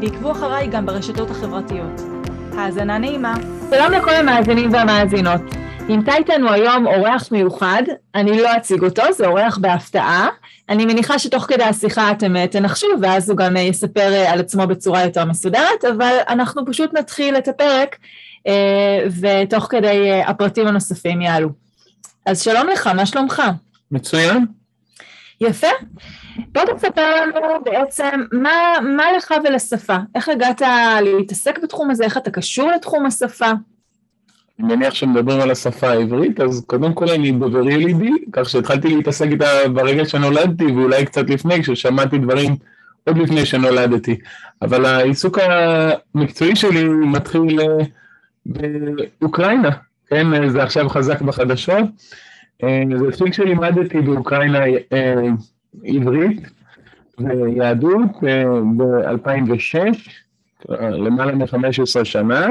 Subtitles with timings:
[0.00, 2.00] ועקבו אחריי גם ברשתות החברתיות.
[2.52, 3.34] האזנה נעימה.
[3.70, 5.40] שלום לכל המאזינים והמאזינות.
[5.88, 7.82] נמצא איתנו היום אורח מיוחד,
[8.14, 10.28] אני לא אציג אותו, זה אורח בהפתעה.
[10.68, 14.40] אני מניחה שתוך כדי השיחה אתם אה, תנחשו, ואז הוא גם אה, יספר אה, על
[14.40, 17.96] עצמו בצורה יותר מסודרת, אבל אנחנו פשוט נתחיל את הפרק,
[19.20, 21.48] ותוך כדי הפרטים הנוספים יעלו.
[22.26, 23.42] אז שלום לך, מה שלומך?
[23.90, 24.59] מצוין.
[25.40, 25.66] יפה.
[26.52, 30.62] בוא תספר לנו בעצם מה, מה לך ולשפה, איך הגעת
[31.02, 33.50] להתעסק בתחום הזה, איך אתה קשור לתחום השפה?
[34.60, 39.26] אני מניח שמדברים על השפה העברית, אז קודם כל אני דובר ילידי, כך שהתחלתי להתעסק
[39.30, 42.56] איתה ברגע שנולדתי, ואולי קצת לפני, כששמעתי דברים
[43.06, 44.16] עוד לפני שנולדתי.
[44.62, 45.38] אבל העיסוק
[46.14, 47.66] המקצועי שלי מתחיל אה,
[49.20, 49.70] באוקראינה,
[50.06, 50.48] כן?
[50.48, 51.84] זה עכשיו חזק בחדשות.
[52.64, 55.28] אה, זה התחיל כשלימדתי באוקראינה אה,
[55.84, 56.40] עברית
[57.18, 58.10] ויהדות
[58.76, 59.78] ב-2006,
[60.78, 62.46] למעלה מ-15 שנה,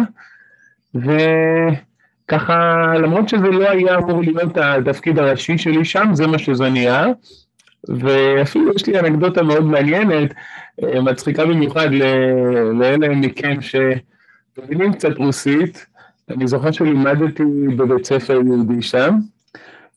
[0.96, 7.08] וככה, למרות שזה לא היה אמור להיות התפקיד הראשי שלי שם, זה מה שזה נהיה,
[7.88, 10.34] ואפילו יש לי אנקדוטה מאוד מעניינת,
[10.84, 11.90] אה, מצחיקה במיוחד
[12.74, 15.86] לאלה מכם שמבינים קצת רוסית,
[16.30, 17.44] אני זוכר שלימדתי
[17.78, 19.16] בבית ספר יהודי שם,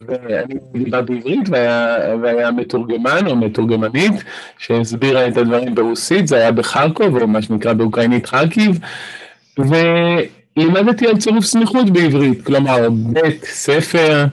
[0.09, 4.13] ואני דיברתי עברית והיה, והיה מתורגמן או מתורגמנית
[4.59, 8.79] שהסבירה את הדברים ברוסית, זה היה בחרקוב או מה שנקרא באוקראינית חרקיב,
[9.59, 14.25] ולימדתי על צירוף סמיכות בעברית, כלומר בית ספר,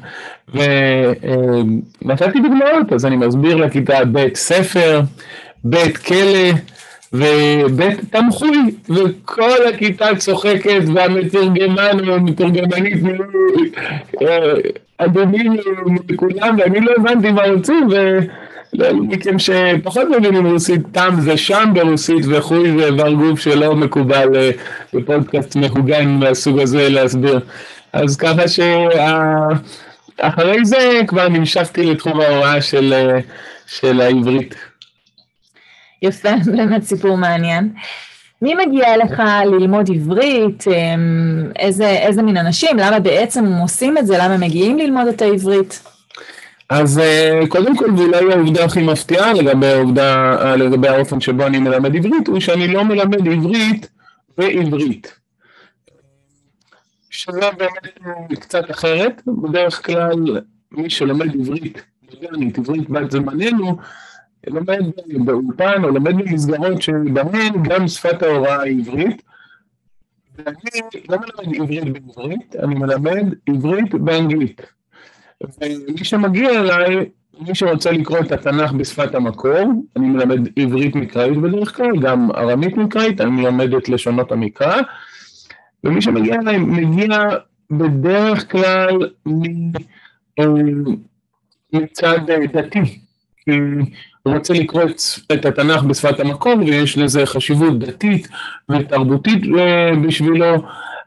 [0.53, 5.01] ונתתי דוגמאות, אז אני מסביר לכיתה בית ספר,
[5.63, 6.49] בית כלא,
[7.13, 12.97] ובית תמחוי, וכל הכיתה צוחקת, והמתורגמן או המתורגמנית
[14.97, 15.57] אדומים
[16.09, 17.87] מכולם, ואני לא הבנתי מה רוצים,
[18.73, 24.51] ולאלו מכם שפחות מבינים רוסית, תם זה שם ברוסית, וחוי ואיבר גוף שלא מקובל אה,
[24.93, 27.39] בפודקאסט מהוגן מהסוג הזה להסביר.
[27.93, 28.43] אז ככה
[30.17, 33.19] שאחרי זה כבר נמשכתי לתחום ההוראה של, אה,
[33.67, 34.55] של העברית.
[36.01, 37.73] יפה, באמת סיפור מעניין.
[38.41, 40.63] מי מגיע אליך ללמוד עברית?
[40.67, 42.77] אמ, איזה, איזה מין אנשים?
[42.77, 44.17] למה בעצם הם עושים את זה?
[44.17, 45.83] למה הם מגיעים ללמוד את העברית?
[46.69, 51.59] אז אה, קודם כל, ואולי העובדה הכי מפתיעה לגבי העובדה, אה, לגבי האופן שבו אני
[51.59, 53.89] מלמד עברית, הוא שאני לא מלמד עברית
[54.37, 55.19] בעברית.
[57.09, 61.81] שזה באמת קצת אחרת, בדרך כלל מי שלומד עברית
[62.57, 63.77] עברית בת זמננו,
[64.47, 64.79] לומד
[65.25, 69.21] באולפן או לומד במסגרות שבהן גם שפת ההוראה היא עברית.
[70.37, 70.57] ואני
[71.09, 74.61] לא מלמד עברית בעברית, אני מלמד עברית באנגלית.
[75.43, 81.75] ומי שמגיע אליי, מי שרוצה לקרוא את התנ"ך בשפת המקור, אני מלמד עברית מקראית בדרך
[81.75, 84.81] כלל, גם ארמית מקראית, אני מלמד את לשונות המקרא,
[85.83, 87.07] ומי שמגיע אליי מגיע
[87.71, 89.09] בדרך כלל
[90.39, 90.45] אה,
[91.73, 92.19] מצד
[92.53, 92.99] דתי.
[94.23, 94.83] הוא רוצה לקרוא
[95.33, 98.27] את התנ"ך בשפת המקור, ויש לזה חשיבות דתית
[98.69, 100.55] ותרבותית אה, בשבילו,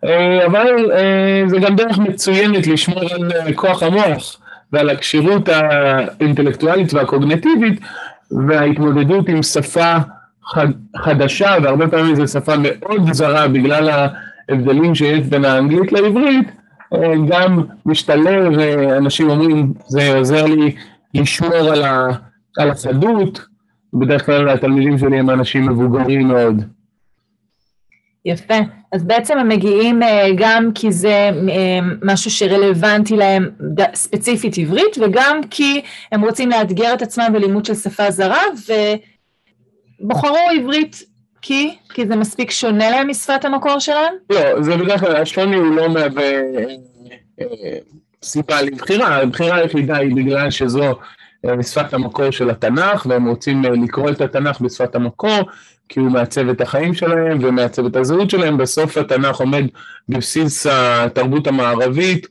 [0.04, 3.00] אה, אבל אה, זה גם דרך מצוינת לשמור
[3.44, 4.36] על כוח המוח
[4.72, 7.80] ועל הכשירות האינטלקטואלית והקוגנטיבית,
[8.48, 9.96] וההתמודדות עם שפה
[10.96, 14.08] חדשה, והרבה פעמים זו שפה מאוד זרה בגלל
[14.48, 16.48] ההבדלים שיש בין האנגלית לעברית,
[17.28, 18.58] גם משתלב,
[18.96, 20.74] אנשים אומרים, זה עוזר לי
[21.14, 22.08] לשמור על ה...
[22.58, 23.46] על החדות,
[23.94, 26.62] בדרך כלל התלמידים שלי הם אנשים מבוגרים מאוד.
[28.24, 28.54] יפה.
[28.92, 33.50] אז בעצם הם מגיעים אה, גם כי זה אה, משהו שרלוונטי להם
[33.94, 35.80] ספציפית עברית, וגם כי
[36.12, 38.42] הם רוצים לאתגר את עצמם בלימוד של שפה זרה,
[40.00, 41.02] ובחרו עברית
[41.42, 41.74] כי?
[41.94, 44.14] כי זה מספיק שונה להם משפת המקור שלהם?
[44.30, 46.32] לא, זה בדרך כלל, השוני הוא לא מהווה
[47.40, 47.46] אה,
[48.22, 50.94] סיבה לבחירה, הבחירה היחידה היא בגלל שזו
[51.44, 55.40] משפת המקור של התנ"ך, והם רוצים אה, לקרוא את התנ"ך בשפת המקור,
[55.88, 58.56] כי הוא מעצב את החיים שלהם ומעצב את הזהות שלהם.
[58.56, 59.64] בסוף התנ"ך עומד
[60.08, 62.26] בבסיס התרבות המערבית,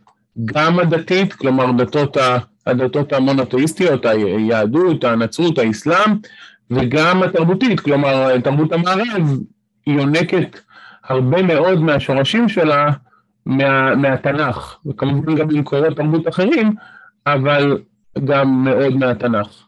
[0.46, 2.18] גם הדתית, כלומר דתות,
[2.68, 6.12] הדתות המונותאיסטיות, היהדות, הנצרות, האסלאם,
[6.72, 9.38] וגם התרבותית, כלומר תרבות המערב,
[9.88, 10.60] יונקת
[11.04, 12.92] הרבה מאוד מהשורשים שלה
[13.46, 16.76] מה, מהתנ"ך, וכמובן גם ממקורות תרבות אחרים,
[17.28, 17.78] אבל
[18.26, 19.66] גם מאוד מהתנ"ך.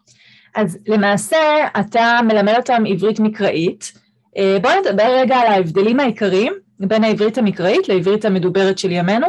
[0.54, 1.38] אז למעשה
[1.80, 3.92] אתה מלמד אותם עברית מקראית.
[4.36, 9.26] אה, בואו נדבר רגע על ההבדלים העיקריים בין העברית המקראית לעברית המדוברת של ימינו.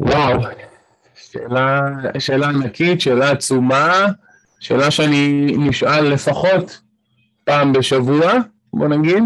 [0.00, 0.40] וואו,
[1.14, 1.80] שאלה,
[2.18, 4.06] שאלה ענקית, שאלה עצומה,
[4.60, 6.80] שאלה שאני נשאל לפחות
[7.44, 8.32] פעם בשבוע,
[8.72, 9.22] בוא נגיד,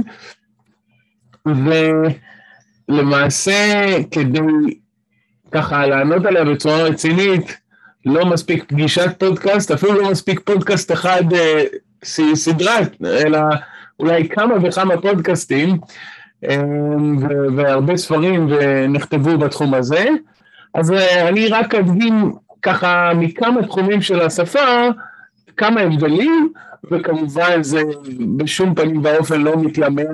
[2.88, 4.40] ולמעשה כדי
[5.52, 7.60] ככה לענות עליה בצורה רצינית,
[8.06, 11.64] לא מספיק פגישת פודקאסט, אפילו לא מספיק פודקאסט אחד אה,
[12.34, 13.38] סדרה, אלא
[14.00, 15.78] אולי כמה וכמה פודקאסטים,
[16.44, 16.62] אה,
[17.56, 18.48] והרבה ספרים
[18.88, 20.04] נכתבו בתחום הזה.
[20.74, 22.32] אז אה, אני רק אדגים
[22.62, 24.88] ככה מכמה תחומים של השפה,
[25.56, 26.52] כמה הבדלים,
[26.90, 27.82] וכמובן זה
[28.36, 30.06] בשום פנים ואופן לא מתיימר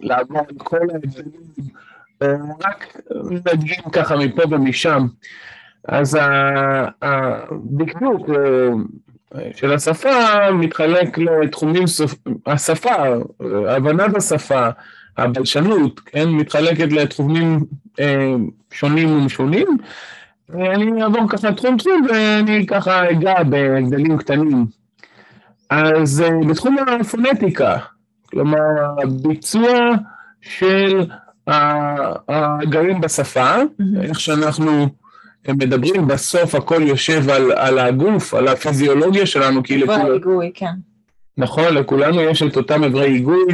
[0.00, 1.30] לעבור על כל ההבדלים,
[2.22, 2.34] אה,
[2.64, 3.00] רק
[3.30, 5.06] נדגים ככה מפה ומשם.
[5.88, 6.18] אז
[7.02, 8.30] הדקדוק
[9.34, 11.84] אה, של השפה מתחלק לתחומים,
[12.46, 12.94] השפה,
[13.68, 14.68] הבנת השפה,
[15.16, 17.64] הבלשנות, כן, מתחלקת לתחומים
[18.00, 18.34] אה,
[18.72, 19.78] שונים ומשונים.
[20.48, 24.66] ואני אעבור ככה תחום תחום ואני ככה אגע בהבדלים קטנים.
[25.70, 27.76] אז אה, בתחום הפונטיקה,
[28.30, 28.58] כלומר
[29.02, 29.70] הביצוע
[30.40, 31.06] של
[32.28, 33.54] הגרים בשפה.
[34.02, 34.88] איך שאנחנו
[35.52, 40.12] מדברים, בסוף הכל יושב על, על הגוף, על הפיזיולוגיה שלנו, כי לכולנו...
[40.12, 40.74] היגוי, כן.
[41.38, 43.44] נכון, לכולנו יש את אותם אברי היגוי,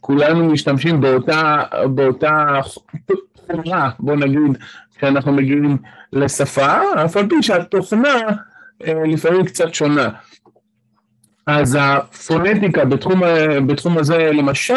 [0.00, 1.62] כולנו משתמשים באותה,
[1.94, 2.60] באותה
[3.46, 4.58] חומרה, בוא נגיד,
[4.96, 5.76] כשאנחנו מגיעים
[6.12, 8.18] לשפה, אף על פי שהתוכנה
[8.86, 10.08] אה, לפעמים קצת שונה.
[11.46, 13.22] אז הפונטיקה בתחום,
[13.66, 14.74] בתחום הזה, למשל,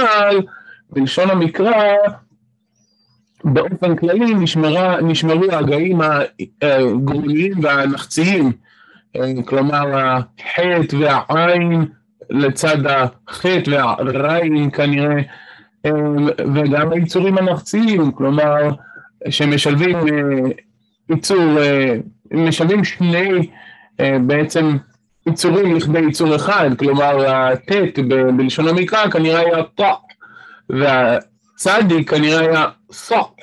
[0.90, 1.74] בלשון המקרא,
[3.44, 6.00] באופן כללי נשמרה, נשמרו ההגאים
[6.62, 8.52] הגרוניים והנחציים,
[9.16, 11.86] אה, כלומר החטא והעין
[12.30, 13.72] לצד החטא
[14.14, 15.22] והעין כנראה,
[15.86, 15.92] אה,
[16.56, 18.70] וגם היצורים הנחציים, כלומר
[19.30, 19.98] שמשלבים
[21.10, 21.96] יצור, אה,
[22.32, 23.50] משלבים שני
[24.28, 24.78] בעצם
[25.28, 28.00] יצורים לכדי יצור אחד, כלומר הט'
[28.38, 29.82] בלשון המקרא כנראה היה ט'
[30.70, 33.36] והצדיק כנראה היה סוק.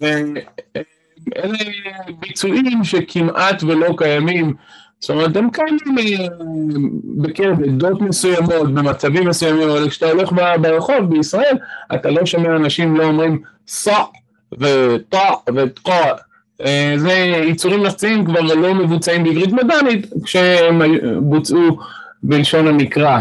[0.00, 1.58] ואלה
[2.20, 4.54] ביצועים שכמעט ולא קיימים,
[5.00, 6.26] זאת אומרת הם קיימים אה,
[7.16, 11.56] בקרב עדות מסוימות, במצבים מסוימים, אבל כשאתה הולך ברחוב בישראל,
[11.94, 14.12] אתה לא שומע אנשים לא אומרים סוק
[14.58, 16.12] וטע וטע.
[16.60, 17.12] אה, זה
[17.46, 20.82] יצורים נחציים כבר לא מבוצעים בעברית מדענית כשהם
[21.20, 21.78] בוצעו
[22.22, 23.20] בלשון המקרא.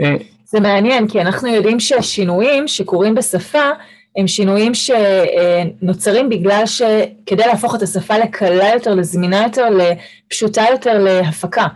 [0.00, 3.70] אה, זה מעניין, כי אנחנו יודעים שהשינויים שקורים בשפה
[4.18, 11.66] הם שינויים שנוצרים בגלל שכדי להפוך את השפה לקלה יותר, לזמינה יותר, לפשוטה יותר להפקה.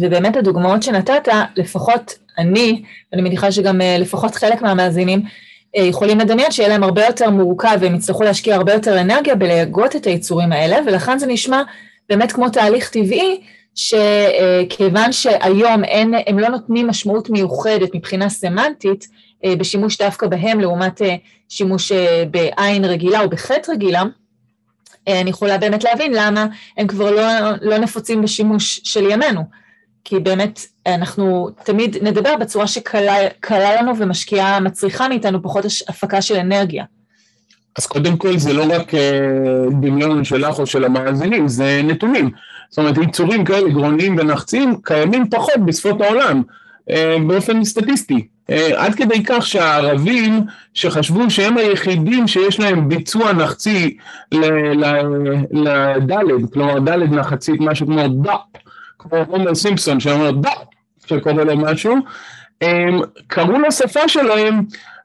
[0.00, 2.82] ובאמת הדוגמאות שנתת, לפחות אני,
[3.12, 5.22] ואני מניחה שגם אה, לפחות חלק מהמאזינים,
[5.76, 9.96] אה, יכולים לדמיין שיהיה להם הרבה יותר מורכב והם יצטרכו להשקיע הרבה יותר אנרגיה בלהגות
[9.96, 11.62] את היצורים האלה, ולכן זה נשמע
[12.08, 13.40] באמת כמו תהליך טבעי,
[13.74, 19.08] שכיוון שהיום אין, הם לא נותנים משמעות מיוחדת מבחינה סמנטית,
[19.44, 21.16] בשימוש דווקא בהם לעומת אה,
[21.48, 21.92] שימוש
[22.30, 24.02] בעין רגילה או בחטא רגילה,
[25.08, 27.22] אני יכולה באמת להבין למה הם כבר לא,
[27.62, 29.42] לא נפוצים בשימוש של ימינו.
[30.04, 36.84] כי באמת אנחנו תמיד נדבר בצורה שקלה לנו ומשקיעה, מצריכה מאיתנו פחות הפקה של אנרגיה.
[37.78, 39.00] אז קודם כל זה לא רק אה,
[39.80, 42.30] דמיון שלך או של המאזינים, זה נתונים.
[42.70, 46.42] זאת אומרת, יצורים כאלה גרוניים ונחצים קיימים פחות בשפות העולם,
[46.90, 48.26] אה, באופן סטטיסטי.
[48.50, 50.40] אה, עד כדי כך שהערבים
[50.74, 53.96] שחשבו שהם היחידים שיש להם ביצוע נחצי
[55.52, 58.40] לדלת, כלומר דלת נחצית, משהו כמו דאפ,
[58.98, 60.64] כמו הומר סימפסון שאומר דאפ,
[61.06, 61.96] שקורא לו משהו,
[63.26, 64.62] קראו לשפה שלהם,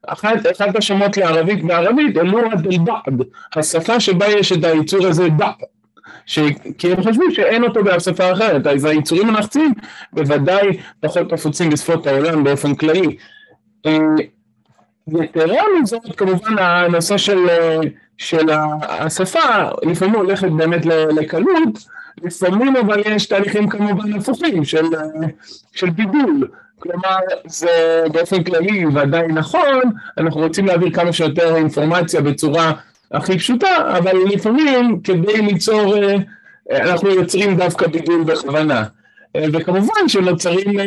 [0.07, 3.21] אחת, אחד השמות לערבית בערבית, אלוהה דל-בעד,
[3.55, 5.55] השפה שבה יש את היצור הזה דאפ.
[6.25, 6.39] ש...
[6.77, 9.73] כי הם חשבו שאין אותו באף שפה אחרת, אז היצורים הנחצים
[10.13, 10.67] בוודאי
[10.99, 13.17] פחות נפוצים בשפות העולם באופן כללי.
[13.85, 13.97] אה,
[15.07, 17.47] יתרה מזאת, כמובן הנושא של,
[18.17, 18.49] של
[18.81, 21.85] השפה לפעמים הולכת באמת לקלות,
[22.23, 24.85] לפעמים אבל יש תהליכים כמובן הפוכים של,
[25.73, 26.47] של בידול.
[26.79, 29.81] כלומר, זה באופן כללי ודאי נכון,
[30.17, 32.71] אנחנו רוצים להעביר כמה שיותר אינפורמציה בצורה
[33.13, 36.15] הכי פשוטה, אבל לפעמים כדי ליצור, אה,
[36.71, 38.83] אנחנו יוצרים דווקא בידול בכוונה.
[39.37, 40.79] וכמובן שנוצרים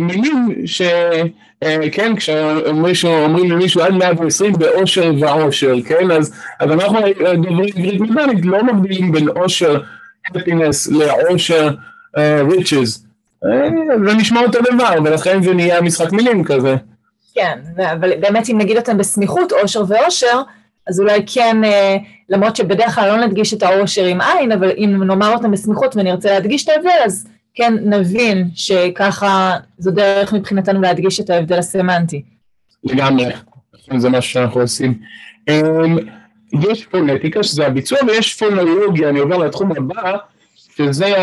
[0.00, 6.98] מילים שכן, כשאומרים למישהו עד 120 באושר ועושר, כן, אז, אז אנחנו
[7.34, 9.80] דוברי עברית מדענית לא מבדילים בין אושר,
[10.28, 11.70] happiness לעושר
[12.50, 12.98] riches,
[14.06, 16.76] זה נשמע אותו דבר, ולכן זה נהיה משחק מילים כזה.
[17.34, 17.58] כן,
[17.92, 20.42] אבל באמת אם נגיד אותם בסמיכות, אושר ואושר,
[20.88, 21.56] אז אולי כן,
[22.28, 26.30] למרות שבדרך כלל לא נדגיש את האושר עם עין, אבל אם נאמר אותם בסמיכות ונרצה
[26.30, 32.22] להדגיש את ההבדל, אז כן נבין שככה זו דרך מבחינתנו להדגיש את ההבדל הסמנטי.
[32.84, 33.24] לגמרי,
[33.96, 34.98] זה מה שאנחנו עושים.
[35.48, 35.98] אמ,
[36.70, 40.16] יש פונטיקה, שזה הביצוע, ויש פונולוגיה, אני עובר לתחום הבא,
[40.76, 41.14] שזה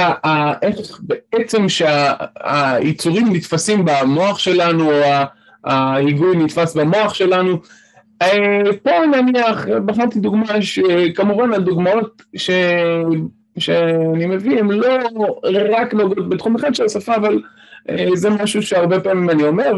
[0.61, 5.01] איך בעצם שהיצורים נתפסים במוח שלנו, או
[5.63, 7.59] ההיגוי נתפס במוח שלנו.
[8.21, 12.49] אה, פה נניח, בחרתי דוגמה שכמובן הדוגמאות ש...
[13.57, 14.97] שאני מביא הן לא
[15.69, 17.41] רק נוגעות בתחום אחד של השפה, אבל
[17.89, 19.73] אה, זה משהו שהרבה פעמים אני אומר,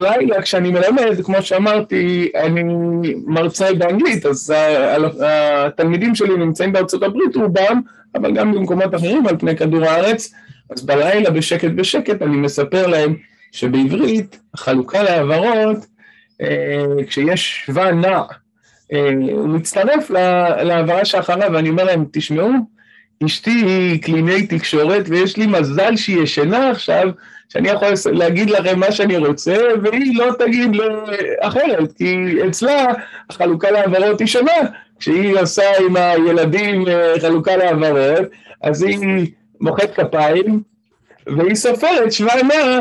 [0.00, 2.62] ולילה כשאני מלמד, כמו שאמרתי, אני
[3.26, 4.54] מרצה באנגלית, אז
[5.20, 7.80] התלמידים שלי נמצאים בארצות הברית רובם,
[8.14, 10.34] אבל גם במקומות אחרים על פני כדור הארץ,
[10.70, 13.14] אז בלילה בשקט בשקט אני מספר להם
[13.52, 15.97] שבעברית החלוקה להעברות, אה,
[17.06, 18.22] כשיש שווה נע,
[18.92, 20.10] אה, הוא מצטרף
[20.62, 22.50] להעברה שאחריו, ואני אומר להם, תשמעו,
[23.26, 27.08] אשתי היא קלינאי תקשורת, ויש לי מזל שהיא ישנה עכשיו,
[27.48, 30.70] שאני יכול להגיד לכם מה שאני רוצה, והיא לא תגיד
[31.40, 32.16] אחרת, כי
[32.48, 32.84] אצלה
[33.30, 34.52] החלוקה להעברות היא שונה.
[35.00, 38.26] כשהיא עושה עם הילדים אה, חלוקה להעברות,
[38.62, 39.26] אז היא
[39.60, 40.62] מוחאת כפיים,
[41.26, 42.78] והיא סופרת שבע מאה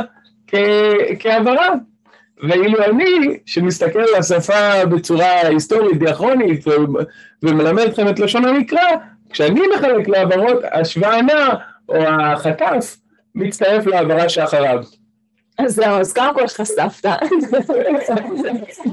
[1.19, 1.69] כהעברה.
[2.43, 6.65] ואילו אני, שמסתכל על השפה בצורה היסטורית, דיאכרונית,
[7.43, 8.87] ומלמד אתכם את לשון המקרא,
[9.29, 11.49] כשאני מחלק להעברות, השוואה נע,
[11.89, 12.97] או החטף,
[13.35, 14.83] מצטרף להעברה שאחריו.
[15.57, 17.05] אז זהו, אז קודם כל חשפת,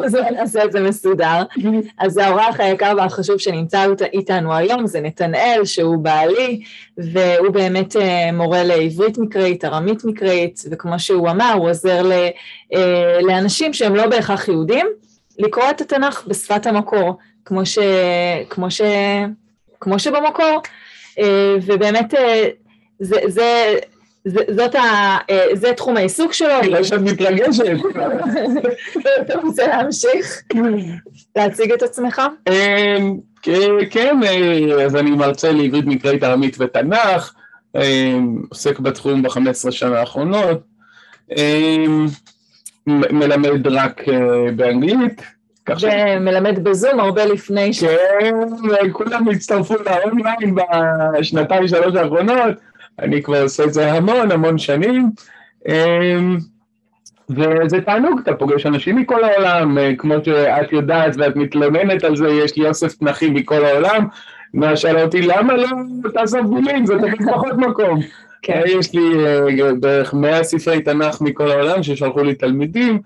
[0.05, 1.43] אז נעשה את זה מסודר.
[1.99, 6.63] אז האורח היקר והחשוב שנמצא איתנו היום זה נתנאל, שהוא בעלי,
[6.99, 12.11] והוא באמת אה, מורה לעברית מקראית, ארמית מקראית, וכמו שהוא אמר, הוא עוזר
[12.75, 14.87] אה, לאנשים שהם לא בהכרח יהודים,
[15.39, 17.79] לקרוא את התנ"ך בשפת המקור, כמו, ש,
[18.51, 18.81] כמו, ש,
[19.81, 20.63] כמו שבמקור,
[21.19, 22.49] אה, ובאמת זה,
[23.01, 23.79] זה זה,
[24.27, 24.81] זאת ה,
[25.31, 26.59] אה, זה תחום העיסוק שלו.
[26.61, 27.65] אני רואה שאת מתרגשת.
[29.21, 30.43] אתה רוצה להמשיך?
[31.37, 32.23] להציג את עצמך?
[32.49, 33.17] אמ,
[33.91, 37.35] כן, אה, אז אני מרצה לעברית מקראית ארמית ותנ"ך,
[37.77, 40.61] אמ, עוסק בתחום ב-15 שנה האחרונות,
[41.37, 42.07] אמ,
[42.87, 45.23] מלמד רק אה, באנגלית.
[45.81, 47.85] ומלמד בזום הרבה לפני ש...
[47.85, 48.35] כן,
[48.93, 50.55] כולם הצטרפו לאונליין
[51.15, 52.55] בשנתיים שלוש האחרונות.
[52.99, 55.11] אני כבר עושה את זה המון המון שנים,
[55.69, 56.39] אמ,
[57.31, 62.29] וזה תענוג, אתה פוגש אנשים מכל העולם, אה, כמו שאת יודעת ואת מתלוננת על זה,
[62.29, 64.07] יש לי אוסף תנכים מכל העולם,
[64.55, 65.69] מה שאלה אותי, למה לא
[66.15, 68.01] תעזוב בולים, זה תמיד פחות מקום.
[68.43, 68.53] כן.
[68.53, 72.99] אה, יש לי אה, בערך מאה ספרי תנ"ך מכל העולם ששלחו לי תלמידים,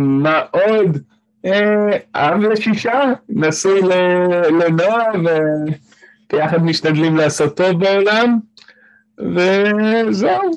[0.00, 0.98] מה עוד?
[2.14, 3.80] אב לשישה, נשוי
[4.60, 5.04] לנועה,
[6.32, 8.38] וביחד משתדלים לעשות טוב בעולם.
[9.34, 10.50] וזהו.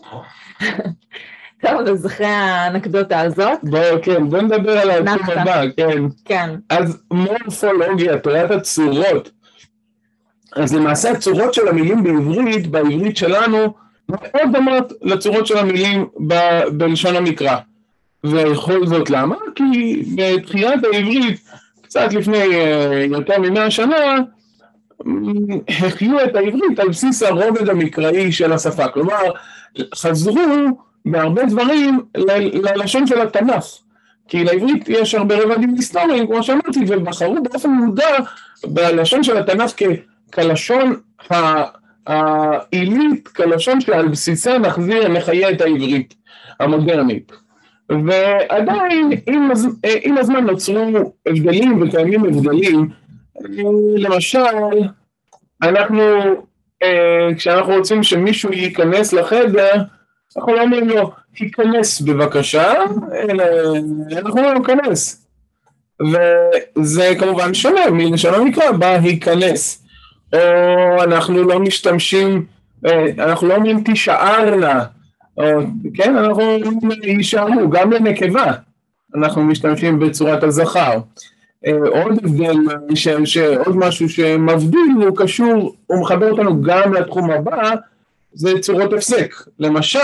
[1.61, 3.59] טוב, אז אחרי האנקדוטה הזאת.
[3.63, 6.03] בואו, כן, בואו נדבר על התחום הבא, כן.
[6.25, 6.49] כן.
[6.69, 9.31] אז מורפולוגיה, תורת הצורות.
[10.55, 13.73] אז למעשה הצורות של המילים בעברית, בעברית שלנו,
[14.09, 17.57] מאוד דומות לצורות של המילים ב- בלשון המקרא.
[18.23, 19.35] וכל זאת למה?
[19.55, 21.39] כי בתחילת העברית,
[21.81, 24.17] קצת לפני אה, יותר ממאה שנה,
[25.69, 29.21] החיו את העברית על בסיס הרובד המקראי של השפה, כלומר
[29.95, 30.41] חזרו
[31.05, 32.01] בהרבה דברים
[32.53, 33.65] ללשון של התנ"ך,
[34.27, 38.17] כי לעברית יש הרבה רבדים היסטוריים כמו שאמרתי ובחרו באופן מודע
[38.65, 39.71] בלשון של התנ"ך
[40.33, 40.95] כלשון
[42.07, 46.13] העילית, כלשון שעל בסיסה נחזיר, נחיה את העברית
[46.59, 47.31] המודרנית.
[47.89, 49.49] ועדיין עם,
[50.03, 52.89] עם הזמן נוצרו הבדלים וקיימים הבדלים
[53.97, 54.39] למשל,
[55.63, 56.01] אנחנו,
[56.83, 59.73] אה, כשאנחנו רוצים שמישהו ייכנס לחדר,
[60.37, 62.73] אנחנו לא אומרים לו, תיכנס בבקשה,
[63.13, 63.43] אלא
[64.11, 65.25] אנחנו אומרים לו, כנס.
[66.01, 69.85] וזה כמובן שונה מלשון המקרא, בה היכנס.
[70.33, 72.45] או אנחנו לא משתמשים,
[72.85, 74.85] אה, אנחנו לא אומרים תישארנה,
[75.37, 75.43] או,
[75.93, 78.51] כן, אנחנו אומרים יישארו, גם לנקבה
[79.15, 80.99] אנחנו משתמשים בצורת הזכר.
[81.65, 82.55] אה, עוד הבדל,
[83.25, 87.75] שעוד משהו שמבדיל, הוא קשור, הוא מחבר אותנו גם לתחום הבא,
[88.33, 89.35] זה צורות הפסק.
[89.59, 89.99] למשל,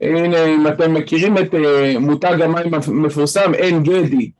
[0.00, 4.30] הנה, אם אתם מכירים את uh, מותג המים המפורסם עין גדי,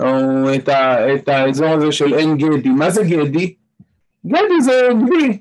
[0.00, 0.06] או
[0.54, 3.54] את, ה, את האזור הזה של עין גדי, מה זה גדי?
[4.26, 5.38] גדי זה גדי,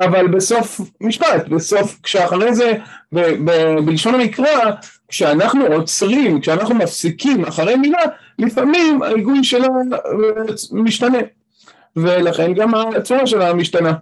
[0.00, 2.72] אבל בסוף משפט, בסוף, כשאחרי זה,
[3.12, 4.70] ב, ב, בלשון המקרא,
[5.08, 8.02] כשאנחנו עוצרים, כשאנחנו מפסיקים אחרי מילה,
[8.38, 9.68] לפעמים ההיגוי שלה
[10.72, 11.18] משתנה,
[11.96, 13.92] ולכן גם הצורה שלה משתנה.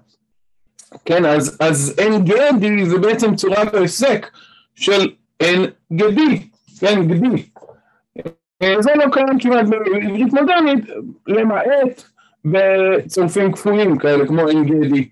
[1.05, 4.27] כן, אז, אז אין גדי זה בעצם צורת ההפסק
[4.75, 5.11] של
[5.41, 6.49] אין גדי,
[6.81, 7.43] כן, גדי.
[8.79, 10.85] זה לא קיים כמעט בעברית מודרנית,
[11.27, 12.05] למעט
[12.45, 15.05] בצירופים כפויים כאלה, כמו אין גדי, אה,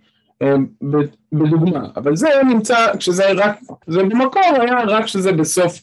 [1.33, 1.87] בדוגמה.
[1.97, 5.83] אבל זה נמצא, כשזה רק, זה במקור היה רק כשזה בסוף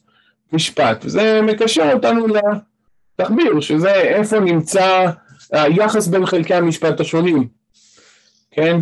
[0.54, 5.06] משפט, וזה מקשר אותנו לתחביר, שזה איפה נמצא
[5.52, 7.48] היחס בין חלקי המשפט השונים,
[8.52, 8.82] כן?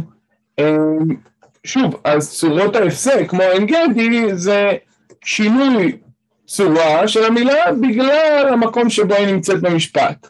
[0.60, 1.16] אמ,
[1.64, 4.72] שוב, אז צורות ההפסק, כמו עין גדי, זה
[5.24, 5.98] שינוי
[6.46, 10.30] צורה של המילה בגלל המקום שבו היא נמצאת במשפט.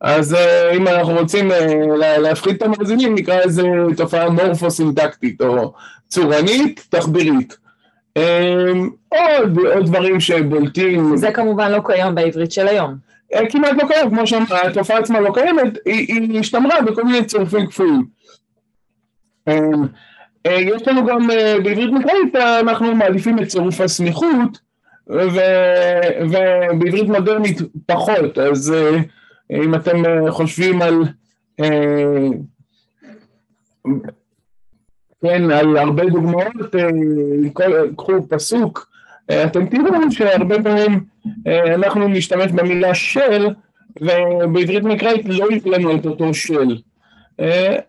[0.00, 3.62] אז אה, אם אנחנו רוצים אה, להפחית את המאזינים, נקרא לזה
[3.96, 5.72] תופעה מורפוסינטקטית או
[6.08, 7.56] צורנית, תחבירית.
[8.16, 11.16] אמ, עוד, עוד דברים שבולטים.
[11.16, 12.96] זה כמובן לא קיים בעברית של היום.
[13.34, 17.24] אה, כמעט לא קיים, כמו שאמרה, התופעה עצמה לא קיימת, היא, היא השתמרה בכל מיני
[17.24, 18.04] צירופים כפויים.
[19.48, 19.86] אמ,
[20.48, 21.26] יש לנו גם
[21.64, 24.58] בעברית מקראית, אנחנו מעדיפים את צירוף הסמיכות,
[25.06, 28.74] ובעברית מודרנית פחות, אז
[29.52, 31.04] אם אתם חושבים על
[35.24, 38.88] כן, על הרבה דוגמאות, אה, קחו פסוק,
[39.30, 41.04] אה, אתם תראו שהרבה פעמים
[41.46, 43.48] אה, אנחנו נשתמש במילה של,
[44.00, 46.76] ובעברית מקראית לא יהיה לנו את אותו של.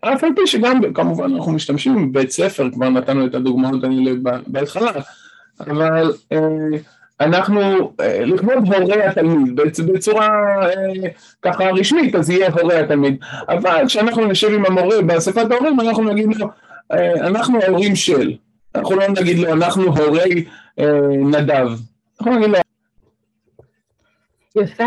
[0.00, 4.10] אף על פי שגם, כמובן אנחנו משתמשים בבית ספר, כבר נתנו את הדוגמאות האלה
[4.46, 4.92] בהתחלה,
[5.60, 6.12] אבל
[7.20, 9.60] אנחנו, לכבוד הורי התלמיד,
[9.94, 10.28] בצורה
[11.42, 13.16] ככה רשמית, אז יהיה הורי התלמיד,
[13.48, 16.46] אבל כשאנחנו נשב עם המורה באספת ההורים, אנחנו נגיד לו,
[16.92, 18.32] אה, אנחנו ההורים של,
[18.74, 20.44] אנחנו לא נגיד לו, אנחנו הורי
[20.78, 20.86] אה,
[21.24, 21.68] נדב,
[22.20, 22.58] אנחנו נגיד לו...
[24.62, 24.84] יפה,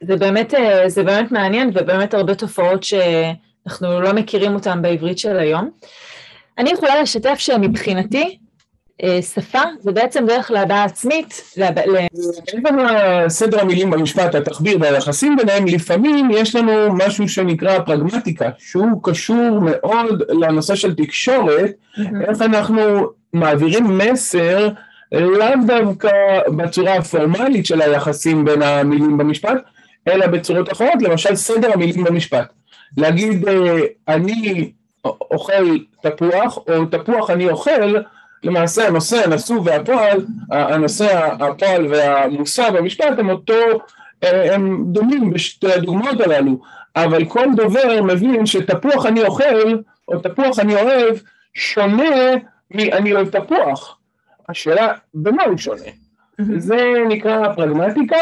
[0.00, 5.38] זה באמת, אה, זה באמת מעניין ובאמת הרבה תופעות שאנחנו לא מכירים אותן בעברית של
[5.38, 5.70] היום.
[6.58, 8.41] אני יכולה לשתף שמבחינתי, אה,
[9.34, 11.54] שפה זה בעצם דרך להבעה עצמית.
[12.54, 12.84] מעבר
[13.24, 20.22] לסדר המילים במשפט, התחביר והיחסים ביניהם, לפעמים יש לנו משהו שנקרא פרגמטיקה, שהוא קשור מאוד
[20.28, 21.70] לנושא של תקשורת,
[22.28, 24.68] איך אנחנו מעבירים מסר
[25.12, 26.10] לאו דווקא
[26.56, 29.56] בצורה הפורמלית של היחסים בין המילים במשפט,
[30.08, 32.52] אלא בצורות אחרות, למשל סדר המילים במשפט.
[32.96, 33.78] להגיד אה,
[34.08, 34.72] אני
[35.04, 37.94] אוכל תפוח, או תפוח אני אוכל,
[38.44, 43.54] למעשה הנושא, הנשוא והפועל, הנושא, הפועל והמושא במשפט הם אותו,
[44.22, 46.60] הם דומים בשתי הדוגמאות הללו,
[46.96, 49.78] אבל כל דובר מבין שתפוח אני אוכל,
[50.08, 51.16] או תפוח אני אוהב,
[51.54, 52.34] שונה
[52.70, 53.98] מ"אני אוהב תפוח".
[54.48, 55.90] השאלה, במה הוא שונה?
[56.56, 56.76] זה
[57.08, 58.16] נקרא פרגמטיקה,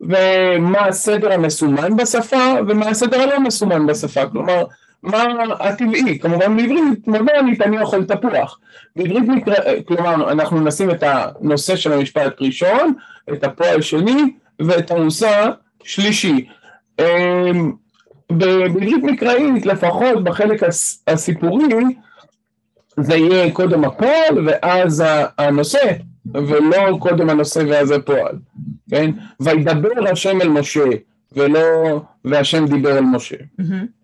[0.00, 4.26] ומה הסדר המסומן בשפה, ומה הסדר הלא מסומן בשפה.
[4.26, 4.64] כלומר,
[5.02, 5.24] מה
[5.60, 8.60] הטבעי, כמובן בעברית מודרנית אני אוכל תפוח.
[8.96, 9.54] בעברית מקרה,
[9.86, 12.94] כלומר אנחנו נשים את הנושא של המשפט ראשון,
[13.32, 15.50] את הפועל שני ואת המושא
[15.84, 16.48] שלישי.
[16.98, 17.72] אמ,
[18.32, 20.62] בעברית מקראית לפחות בחלק
[21.06, 21.64] הסיפורי
[22.96, 25.04] זה יהיה קודם הפועל ואז
[25.38, 25.92] הנושא
[26.34, 28.38] ולא קודם הנושא ואז הפועל,
[28.90, 29.10] כן?
[29.40, 30.84] וידבר השם אל משה
[31.32, 33.36] ולא והשם דיבר אל משה.
[33.36, 33.99] Mm-hmm.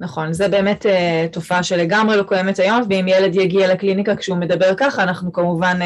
[0.00, 4.74] נכון, זה באמת uh, תופעה שלגמרי לא קיימת היום, ואם ילד יגיע לקליניקה כשהוא מדבר
[4.76, 5.84] ככה, אנחנו כמובן uh,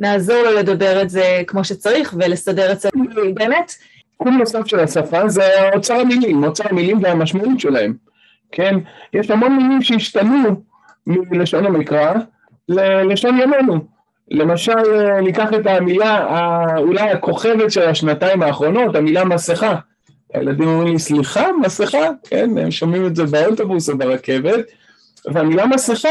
[0.00, 2.88] נעזור לו לדבר את זה כמו שצריך ולסדר את זה.
[3.34, 3.72] באמת.
[4.20, 7.94] תחום נוסף של השפה זה אוצר המילים, אוצר המילים והמשמעות שלהם,
[8.52, 8.74] כן?
[9.12, 10.62] יש המון מילים שהשתנו
[11.06, 12.14] מלשון המקרא
[12.68, 13.96] ללשון ימינו.
[14.30, 16.26] למשל, אה, ניקח את המילה
[16.78, 19.76] אולי הכוכבת של השנתיים האחרונות, המילה מסכה.
[20.34, 22.08] הילדים אומרים לי, סליחה, מסכה?
[22.24, 24.64] כן, הם שומעים את זה באוטובוס או ברכבת,
[25.24, 26.08] והמילה מסכה,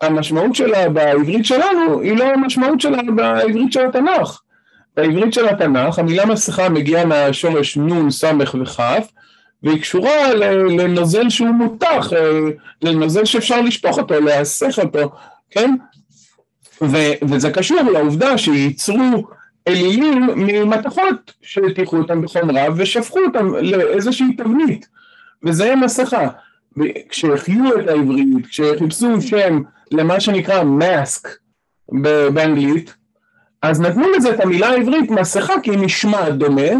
[0.00, 4.40] המשמעות שלה בעברית שלנו, היא לא המשמעות שלה בעברית של התנ"ך.
[4.96, 8.80] בעברית של התנ"ך, המילה מסכה מגיעה מהשורש נ', ס' וכ',
[9.62, 10.34] והיא קשורה
[10.78, 12.40] לנוזל שהוא מותח, אה,
[12.82, 15.10] לנוזל שאפשר לשפוך אותו, להסך אותו,
[15.50, 15.74] כן?
[17.28, 19.24] וזה קשור לעובדה שייצרו
[19.68, 24.88] אלילים ממתכות שהטיחו אותם בחומרה ושפכו אותם לאיזושהי תבנית,
[25.42, 26.28] וזה המסכה.
[27.08, 31.28] כשהחיו את העברית, כשחיפשו שם למה שנקרא מאסק,
[32.34, 32.94] באנגלית,
[33.62, 36.70] אז נתנו לזה את המילה העברית מסכה כי היא נשמעת דומה,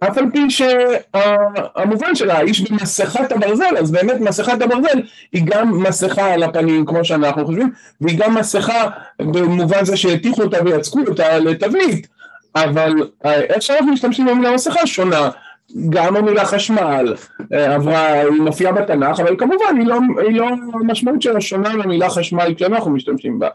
[0.00, 5.00] אף על פי שהמובן שלה, האיש במסכת הברזל, אז באמת מסכת הברזל
[5.32, 8.86] היא גם מסכה על הפנים כמו שאנחנו חושבים, והיא גם מסכה
[9.18, 12.06] במובן זה שהטיחו אותה ויצקו אותה לתבנית,
[12.54, 12.92] אבל
[13.24, 15.30] איך שאנחנו משתמשים במילה מסכה שונה,
[15.90, 17.14] גם המילה חשמל
[17.52, 22.10] אה, עברה, היא מופיעה בתנ"ך, אבל כמובן היא לא, היא לא המשמעות שלה שונה מהמילה
[22.10, 23.48] חשמל כשאנחנו משתמשים בה.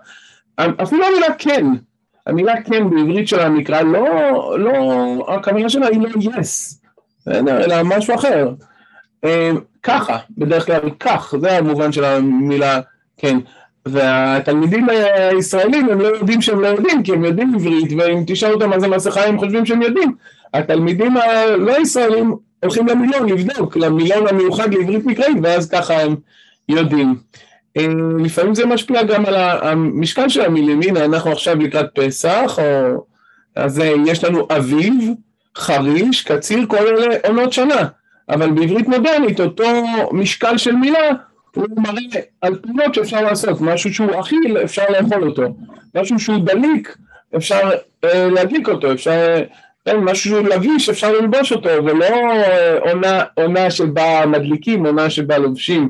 [0.57, 1.65] אפילו המילה כן,
[2.27, 4.05] המילה כן בעברית של המקרא, לא,
[4.59, 6.75] לא, הכוונה שלה היא לא yes,
[7.27, 8.53] אלא משהו אחר.
[9.23, 9.51] אה,
[9.83, 12.79] ככה, בדרך כלל כך, זה המובן של המילה
[13.17, 13.37] כן.
[13.85, 18.69] והתלמידים הישראלים הם לא יודעים שהם לא יודעים, כי הם יודעים עברית, ואם תשאל אותם
[18.69, 20.15] מה זה מסכה הם חושבים שהם יודעים.
[20.53, 26.15] התלמידים הלא ישראלים הולכים למילון לבדוק, למילון המיוחד לעברית מקראית, ואז ככה הם
[26.69, 27.15] יודעים.
[27.77, 27.87] אה,
[28.19, 33.05] לפעמים זה משפיע גם על המשקל של המילים, הנה אנחנו עכשיו לקראת פסח, או...
[33.55, 34.93] אז אה, יש לנו אביב,
[35.57, 37.87] חריש, קציר, כל אלה עונות שנה,
[38.29, 41.09] אבל בעברית מודרנית אותו משקל של מילה
[41.55, 45.43] הוא מראה על פעולות שאפשר לעשות, משהו שהוא אכיל אפשר לאכול אותו,
[45.95, 46.97] משהו שהוא דליק
[47.37, 47.69] אפשר
[48.03, 49.43] אה, להדליק אותו, אפשר,
[49.85, 55.37] כן, משהו שהוא לביש אפשר ללבוש אותו, ולא אה, עונה, עונה שבה מדליקים, עונה שבה
[55.37, 55.89] לובשים.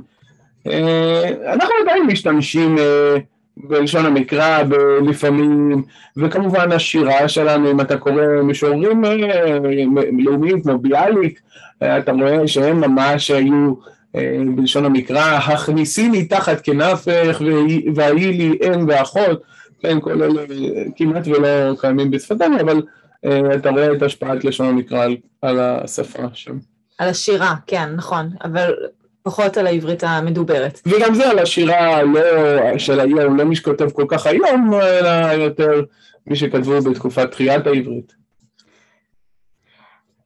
[0.67, 3.15] אה, אנחנו עדיין משתמשים אה,
[3.57, 4.63] בלשון המקרא
[5.05, 5.83] לפעמים,
[6.17, 9.57] וכמובן השירה שלנו, אם אתה קורא משוררים אה,
[10.17, 11.41] לאומיים כמו ביאליק,
[11.77, 13.73] אתה רואה שהם ממש היו
[14.55, 17.41] בלשון המקרא, הכניסיני תחת כנפך
[17.95, 19.41] והיא לי אם ואחות,
[19.81, 20.43] כן, כל אלה
[20.95, 22.81] כמעט ולא קיימים בשפתנו, אבל
[23.55, 25.07] אתה רואה את השפעת לשון המקרא
[25.41, 26.57] על השפה שם.
[26.97, 28.73] על השירה, כן, נכון, אבל
[29.25, 30.81] פחות על העברית המדוברת.
[30.85, 32.21] וגם זה על השירה לא
[32.77, 35.81] של היום, לא מי שכותב כל כך היום, אלא יותר
[36.27, 38.13] מי שכתבו בתקופת תחיית העברית.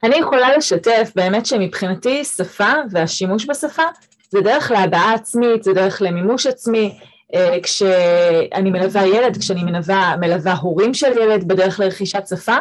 [0.04, 3.84] אני יכולה לשתף באמת שמבחינתי שפה והשימוש בשפה
[4.30, 7.00] זה דרך להבעה עצמית, זה דרך למימוש עצמי.
[7.36, 12.58] אה, כשאני מלווה ילד, כשאני מלווה, מלווה הורים של ילד בדרך לרכישת שפה,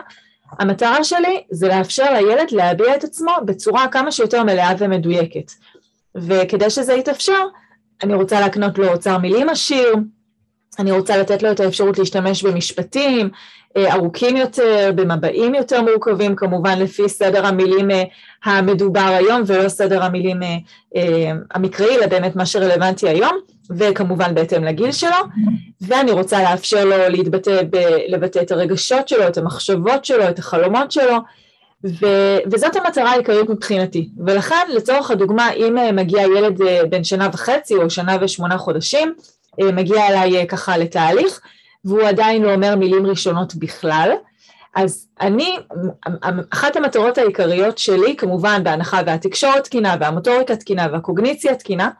[0.58, 5.52] המטרה שלי זה לאפשר לילד להביע את עצמו בצורה כמה שיותר מלאה ומדויקת.
[6.16, 7.42] וכדי שזה יתאפשר,
[8.02, 9.94] אני רוצה להקנות לו אוצר מילים עשיר,
[10.78, 13.30] אני רוצה לתת לו את האפשרות להשתמש במשפטים
[13.76, 18.02] אה, ארוכים יותר, במבעים יותר מורכבים, כמובן לפי סדר המילים אה,
[18.44, 23.38] המדובר היום ולא סדר המילים אה, המקראי, אלא באמת מה שרלוונטי היום,
[23.70, 25.16] וכמובן בהתאם לגיל שלו,
[25.80, 30.92] ואני רוצה לאפשר לו להתבטא, ב- לבטא את הרגשות שלו, את המחשבות שלו, את החלומות
[30.92, 31.16] שלו,
[31.84, 34.08] ו- וזאת המטרה העיקרית מבחינתי.
[34.26, 39.14] ולכן, לצורך הדוגמה, אם אה, מגיע ילד אה, בן שנה וחצי או שנה ושמונה חודשים,
[39.60, 41.40] אה, מגיע אליי ככה לתהליך,
[41.84, 44.12] והוא עדיין לא אומר מילים ראשונות בכלל,
[44.74, 45.56] אז אני,
[46.50, 51.90] אחת המטרות העיקריות שלי, כמובן בהנחה והתקשורת תקינה והמוטוריקה תקינה והקוגניציה תקינה,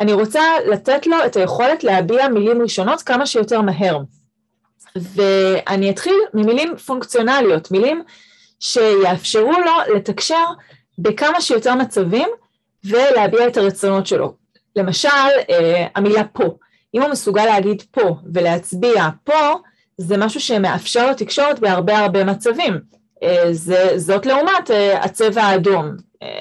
[0.00, 3.98] אני רוצה לתת לו את היכולת להביע מילים ראשונות כמה שיותר מהר.
[4.96, 8.02] ואני אתחיל ממילים פונקציונליות, מילים
[8.60, 10.44] שיאפשרו לו לתקשר
[10.98, 12.28] בכמה שיותר מצבים
[12.84, 14.34] ולהביע את הרצונות שלו.
[14.76, 15.08] למשל,
[15.50, 16.44] אה, המילה פה.
[16.94, 19.54] אם הוא מסוגל להגיד פה ולהצביע פה,
[19.98, 22.80] זה משהו שמאפשר לו תקשורת בהרבה הרבה מצבים.
[23.22, 25.96] אה, זה, זאת לעומת אה, הצבע האדום.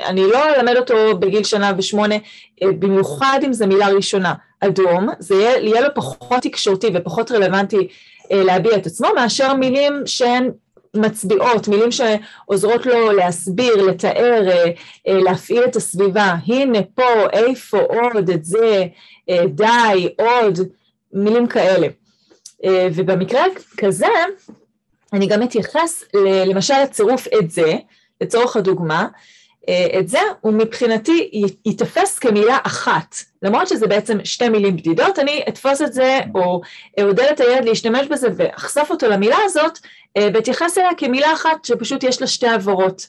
[0.05, 2.15] אני לא אלמד אותו בגיל שנה ושמונה,
[2.63, 4.33] במיוחד אם זו מילה ראשונה.
[4.59, 7.87] אדום, זה יהיה, יהיה לו פחות תקשורתי ופחות רלוונטי
[8.31, 10.51] להביע את עצמו, מאשר מילים שהן
[10.97, 14.71] מצביעות, מילים שעוזרות לו להסביר, לתאר, אה,
[15.07, 16.35] אה, להפעיל את הסביבה.
[16.47, 18.85] הנה, פה, איפה, עוד, את זה,
[19.29, 20.59] אה, די, עוד,
[21.13, 21.87] מילים כאלה.
[22.95, 23.43] ובמקרה
[23.77, 24.07] כזה,
[25.13, 26.03] אני גם אתייחס
[26.45, 27.73] למשל לצירוף את זה,
[28.21, 29.07] לצורך הדוגמה,
[29.99, 31.31] את זה הוא מבחינתי
[31.65, 36.61] ייתפס כמילה אחת, למרות שזה בעצם שתי מילים בדידות, אני אתפוס את זה או
[36.99, 39.79] אעודד את הילד להשתמש בזה ואחשוף אותו למילה הזאת
[40.17, 43.07] אה, ואתייחס אליה כמילה אחת שפשוט יש לה שתי עברות.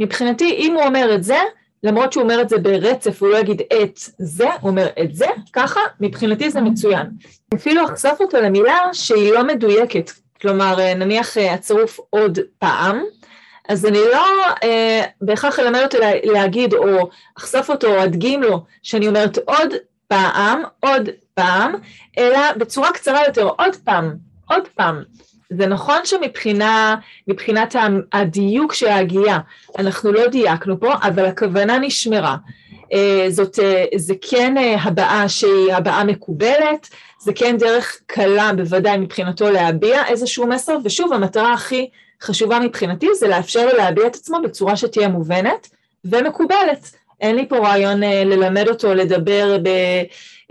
[0.00, 1.38] מבחינתי, אם הוא אומר את זה,
[1.82, 5.26] למרות שהוא אומר את זה ברצף, הוא לא יגיד את זה, הוא אומר את זה,
[5.52, 7.06] ככה, מבחינתי זה מצוין.
[7.54, 13.04] אפילו אחשוף אותו למילה שהיא לא מדויקת, כלומר, אה, נניח אה, הצירוף עוד פעם,
[13.70, 14.26] אז אני לא
[14.62, 19.74] אה, בהכרח אלמד אותו להגיד, או אחשוף אותו, או אדגים לו, שאני אומרת עוד
[20.08, 21.74] פעם, עוד פעם,
[22.18, 24.14] אלא בצורה קצרה יותר, עוד פעם,
[24.48, 25.02] עוד פעם.
[25.50, 27.74] זה נכון שמבחינת
[28.12, 29.38] הדיוק של ההגייה,
[29.78, 32.36] אנחנו לא דייקנו פה, אבל הכוונה נשמרה.
[33.28, 33.58] זאת,
[33.96, 36.88] זה כן הבעה שהיא הבעה מקובלת,
[37.20, 41.90] זה כן דרך קלה בוודאי מבחינתו להביע איזשהו מסר, ושוב, המטרה הכי
[42.22, 45.68] חשובה מבחינתי זה לאפשר לו להביע את עצמו בצורה שתהיה מובנת
[46.04, 46.90] ומקובלת.
[47.20, 49.58] אין לי פה רעיון ללמד אותו לדבר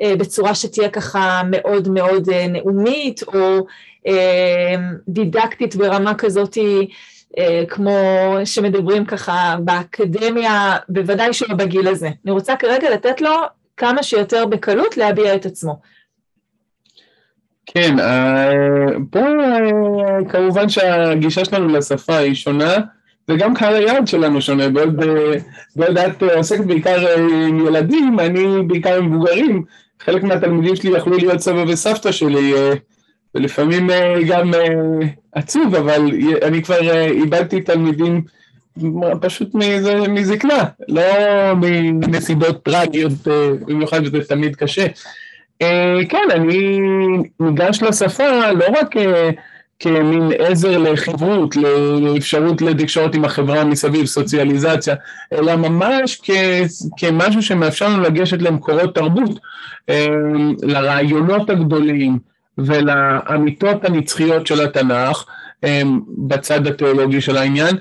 [0.02, 3.66] בצורה שתהיה ככה מאוד מאוד נאומית או
[5.08, 6.58] דידקטית ברמה כזאת
[7.70, 7.98] כמו
[8.46, 12.10] שמדברים ככה באקדמיה, בוודאי שלא בגיל הזה.
[12.26, 13.32] אני רוצה כרגע לתת לו
[13.78, 15.80] כמה שיותר בקלות להביע את עצמו.
[17.74, 17.96] כן,
[19.12, 19.20] פה
[20.30, 22.76] כמובן שהגישה שלנו לשפה היא שונה,
[23.30, 25.02] וגם קהל היעד שלנו שונה, בעוד,
[25.76, 29.64] בעוד את עוסקת בעיקר עם ילדים, אני בעיקר עם מבוגרים,
[30.00, 32.54] חלק מהתלמידים שלי יכלו להיות סבא וסבתא שלי,
[33.36, 33.90] ולפעמים
[34.28, 34.52] גם
[35.32, 38.22] עצוב, אבל אני כבר איבדתי תלמידים
[39.22, 39.56] פשוט
[40.10, 41.04] מזקנה, לא
[41.56, 43.12] מנסיבות טרגיות,
[43.68, 44.88] במיוחד וזה תמיד קשה.
[46.10, 46.80] כן, אני
[47.40, 48.96] ניגש לשפה לא רק
[49.80, 54.96] כמין עזר לחברות, לאפשרות לתקשורת עם החברה מסביב, סוציאליזציה,
[55.34, 56.22] אלא ממש
[56.98, 59.40] כמשהו שמאפשר לנו לגשת למקורות תרבות,
[60.64, 62.20] לרעיונות הגדולים
[62.58, 65.26] ולאמיתות הנצחיות של התנ"ך,
[66.18, 67.78] בצד התיאולוגי של העניין,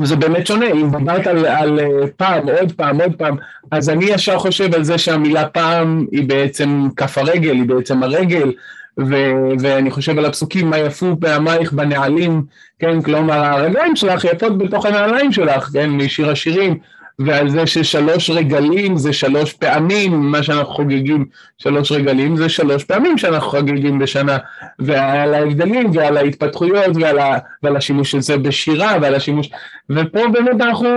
[0.00, 1.80] וזה באמת שונה, אם דיברת על, על
[2.16, 3.36] פעם, עוד פעם, עוד פעם,
[3.70, 8.52] אז אני ישר חושב על זה שהמילה פעם היא בעצם כף הרגל, היא בעצם הרגל,
[9.00, 12.42] ו- ואני חושב על הפסוקים, מה יפו פעמייך בנעלים,
[12.78, 16.78] כן, כלומר הרגליים שלך יפות בתוך הנעליים שלך, כן, משיר השירים,
[17.18, 21.26] ועל זה ששלוש רגלים זה שלוש פעמים, מה שאנחנו חוגגים
[21.58, 24.38] שלוש רגלים זה שלוש פעמים שאנחנו חוגגים בשנה,
[24.78, 29.50] ועל ההבדלים ועל ההתפתחויות ועל, ה, ועל השימוש של זה בשירה ועל השימוש,
[29.90, 30.88] ופה באמת אנחנו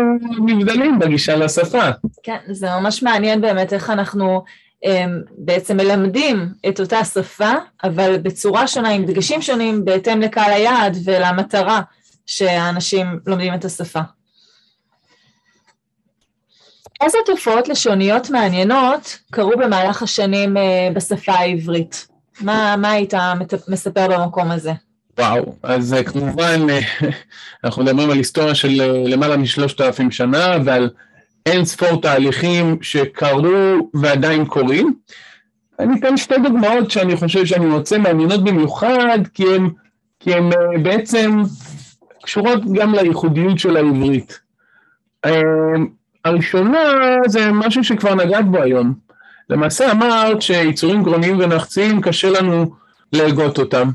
[0.46, 1.90] נבדלים בגישה לשפה.
[2.24, 4.44] כן, זה ממש מעניין באמת איך אנחנו
[5.38, 7.52] בעצם מלמדים את אותה שפה,
[7.84, 11.82] אבל בצורה שונה, עם דגשים שונים, בהתאם לקהל היעד ולמטרה
[12.26, 14.00] שהאנשים לומדים את השפה.
[17.02, 20.56] איזה תופעות לשוניות מעניינות קרו במהלך השנים
[20.94, 22.08] בשפה העברית?
[22.42, 23.14] מה, מה היית
[23.68, 24.72] מספר במקום הזה?
[25.20, 26.68] וואו, אז כמובן,
[27.64, 30.90] אנחנו מדברים על היסטוריה של למעלה משלושת אלפים שנה ועל
[31.46, 34.94] אין ספור תהליכים שקרו ועדיין קורים.
[35.80, 39.70] אני אתן שתי דוגמאות שאני חושב שאני מוצא מעניינות במיוחד, כי הן,
[40.20, 40.50] כי הן
[40.84, 41.42] בעצם
[42.24, 44.40] קשורות גם לייחודיות של העברית.
[46.26, 46.80] הראשונה
[47.28, 48.94] זה משהו שכבר נגעת בו היום.
[49.50, 52.76] למעשה אמרת שיצורים גרוניים ונחציים קשה לנו
[53.14, 53.90] להגות אותם.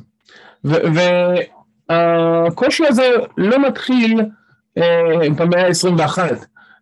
[1.89, 4.21] והקושי הזה לא מתחיל
[5.37, 6.19] במאה ה-21.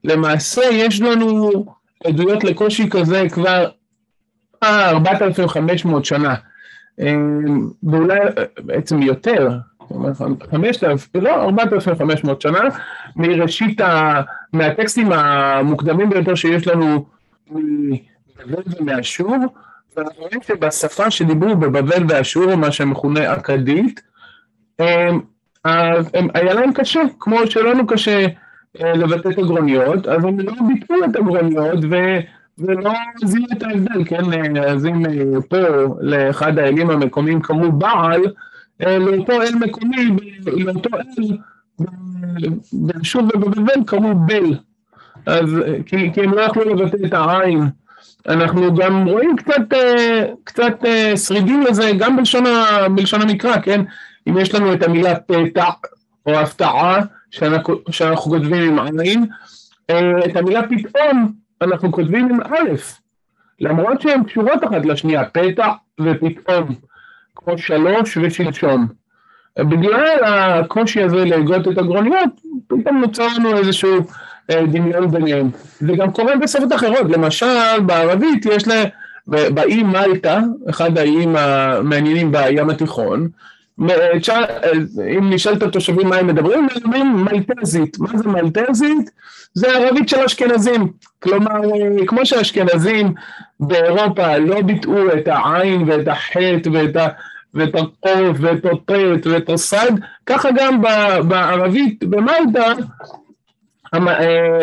[0.04, 1.64] למעשה יש לנו
[2.06, 3.68] עדויות לקושי כזה כבר
[4.62, 6.34] 4,500 שנה,
[7.82, 8.18] ואולי
[8.58, 9.50] בעצם יותר,
[10.50, 12.60] 5,000, לא, 4,500 שנה,
[13.16, 14.20] מראשית, ה,
[14.52, 17.06] מהטקסטים המוקדמים ביותר שיש לנו
[17.46, 19.36] מבבל ומאשור,
[19.96, 24.02] ואנחנו רואים שבשפה שדיברו בבבל ואשור, מה שמכונה אכדית,
[26.34, 28.26] היה להם קשה, כמו שלנו קשה
[28.80, 31.78] לבטא את הגרוניות, אז הם לא ביטאו את הגרוניות
[32.58, 32.92] ולא
[33.24, 34.58] זיהו את ההבדל, כן?
[34.68, 35.02] אז אם
[35.48, 35.56] פה
[36.00, 38.22] לאחד האלים המקומיים קראו בעל,
[38.80, 40.10] לאותו אל מקומי,
[40.46, 41.36] לאותו אל,
[42.72, 44.54] בשוב ובבבל קראו בל,
[45.26, 45.48] אז
[45.86, 47.68] כי, כי הם לא יכלו לבטא את העין.
[48.28, 49.76] אנחנו גם רואים קצת,
[50.44, 50.74] קצת
[51.26, 52.44] שרידים לזה, גם בלשון,
[52.94, 53.80] בלשון המקרא, כן?
[54.28, 55.66] אם יש לנו את המילה פתע
[56.26, 59.26] או הפתעה, שאנחנו, שאנחנו כותבים עם עין,
[60.26, 61.32] את המילה פתאום
[61.62, 62.70] אנחנו כותבים עם א',
[63.60, 65.68] למרות שהן קשורות אחת לשנייה, פתע
[66.00, 66.74] ופתאום.
[67.44, 68.86] כמו שלוש ושלשום.
[69.58, 72.30] בגלל הקושי הזה להגות את הגרוניות,
[72.66, 73.98] פתאום נוצר לנו איזשהו
[74.50, 75.50] דמיון ביניהם.
[75.80, 78.84] זה גם קורה בשפות אחרות, למשל בערבית יש לה,
[79.26, 83.28] באי מלטה, אחד האיים המעניינים בים התיכון,
[85.18, 87.98] אם נשאל את התושבים מה הם מדברים, הם אומרים מלטזית.
[87.98, 89.10] מה זה מלטזית?
[89.54, 90.92] זה ערבית של אשכנזים.
[91.22, 91.60] כלומר,
[92.06, 93.14] כמו שהאשכנזים
[93.60, 97.08] באירופה לא ביטאו את העין ואת החטא ואת ה...
[97.54, 99.90] ואת הקוף ואת הטט ואת הסד,
[100.26, 100.80] ככה גם
[101.28, 102.72] בערבית במלטה,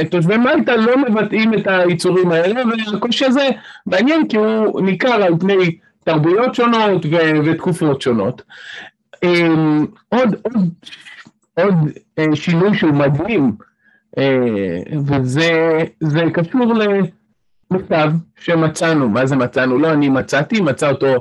[0.10, 3.50] תושבי מלטה לא מבטאים את היצורים האלה, והקושי הזה
[3.86, 7.06] מעניין כי הוא ניכר על פני תרבויות שונות
[7.46, 8.42] ותקופות שונות.
[10.10, 10.70] עוד, עוד,
[11.54, 11.74] עוד
[12.34, 13.52] שינוי שהוא מדהים
[15.08, 16.74] וזה קשור
[17.72, 19.78] למכתב שמצאנו, מה זה מצאנו?
[19.78, 21.16] לא אני מצאתי, מצא אותו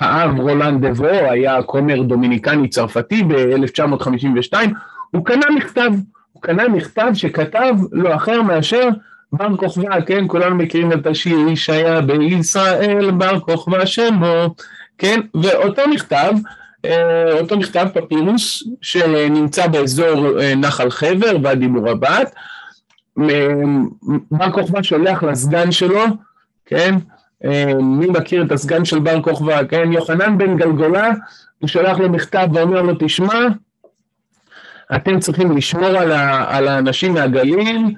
[0.00, 4.52] האב רולנד דבו, היה כומר דומיניקני צרפתי ב-1952,
[5.10, 5.90] הוא קנה מכתב,
[6.32, 8.88] הוא קנה מכתב שכתב לא אחר מאשר
[9.32, 14.54] בר כוכבא, כן, כולנו מכירים את השיר, איש היה בישראל, בר כוכבא שמו,
[14.98, 16.32] כן, ואותו מכתב,
[16.84, 22.34] אה, אותו מכתב פפירוס שנמצא באזור אה, נחל חבר, ואדי מורבת,
[24.30, 26.04] בר כוכבא שולח לסגן שלו,
[26.66, 26.94] כן,
[27.44, 31.12] אה, מי מכיר את הסגן של בר כוכבא, כן, יוחנן בן גלגולה,
[31.58, 33.46] הוא שולח לו מכתב ואומר לו, תשמע,
[34.96, 37.94] אתם צריכים לשמור על, ה, על האנשים מהגליל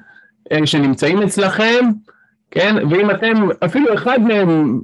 [0.65, 1.91] שנמצאים אצלכם,
[2.51, 4.81] כן, ואם אתם, אפילו אחד מהם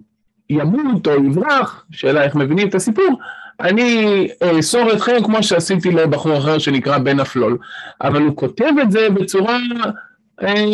[0.51, 3.19] ימות או יברח, שאלה איך מבינים את הסיפור,
[3.61, 7.59] אני אאסור אתכם כמו שעשיתי לבחור אחר שנקרא בן אפלול.
[8.03, 9.91] אבל הוא כותב את זה בצורה אה,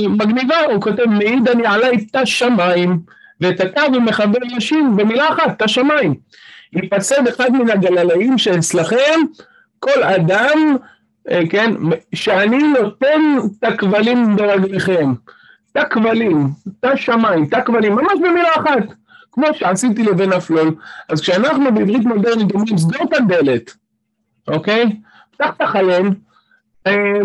[0.09, 3.01] מגניבה, הוא כותב מעיד אני עלי את השמיים,
[3.41, 6.15] ואת התו הוא מחבר נשים במילה אחת, את השמיים.
[6.73, 9.21] ייפסד אחד מן הגללאים שאצלכם,
[9.79, 10.77] כל אדם,
[11.31, 11.75] אה, כן,
[12.15, 13.21] שאני נותן
[13.59, 15.13] את הכבלים ברגליכם.
[15.73, 18.95] את הכבלים, את השמיים, את הכבלים, ממש במילה אחת.
[19.33, 20.75] כמו שעשיתי לבן אפלול.
[21.09, 23.77] אז כשאנחנו בעברית מודרנית אומרים סגור את הדלת,
[24.49, 24.97] אוקיי?
[25.31, 26.15] פתח את החלון,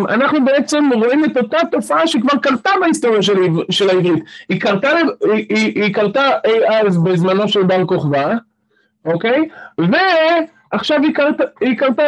[0.10, 3.34] אנחנו בעצם רואים את אותה תופעה שכבר קרתה בהיסטוריה של,
[3.70, 4.24] של העברית.
[4.50, 4.90] היא קרתה,
[5.34, 8.34] היא, היא, היא קרתה אי אז בזמנו של בר כוכבא,
[9.06, 9.50] אוקיי?
[9.78, 12.04] ועכשיו היא קרתה, היא קרתה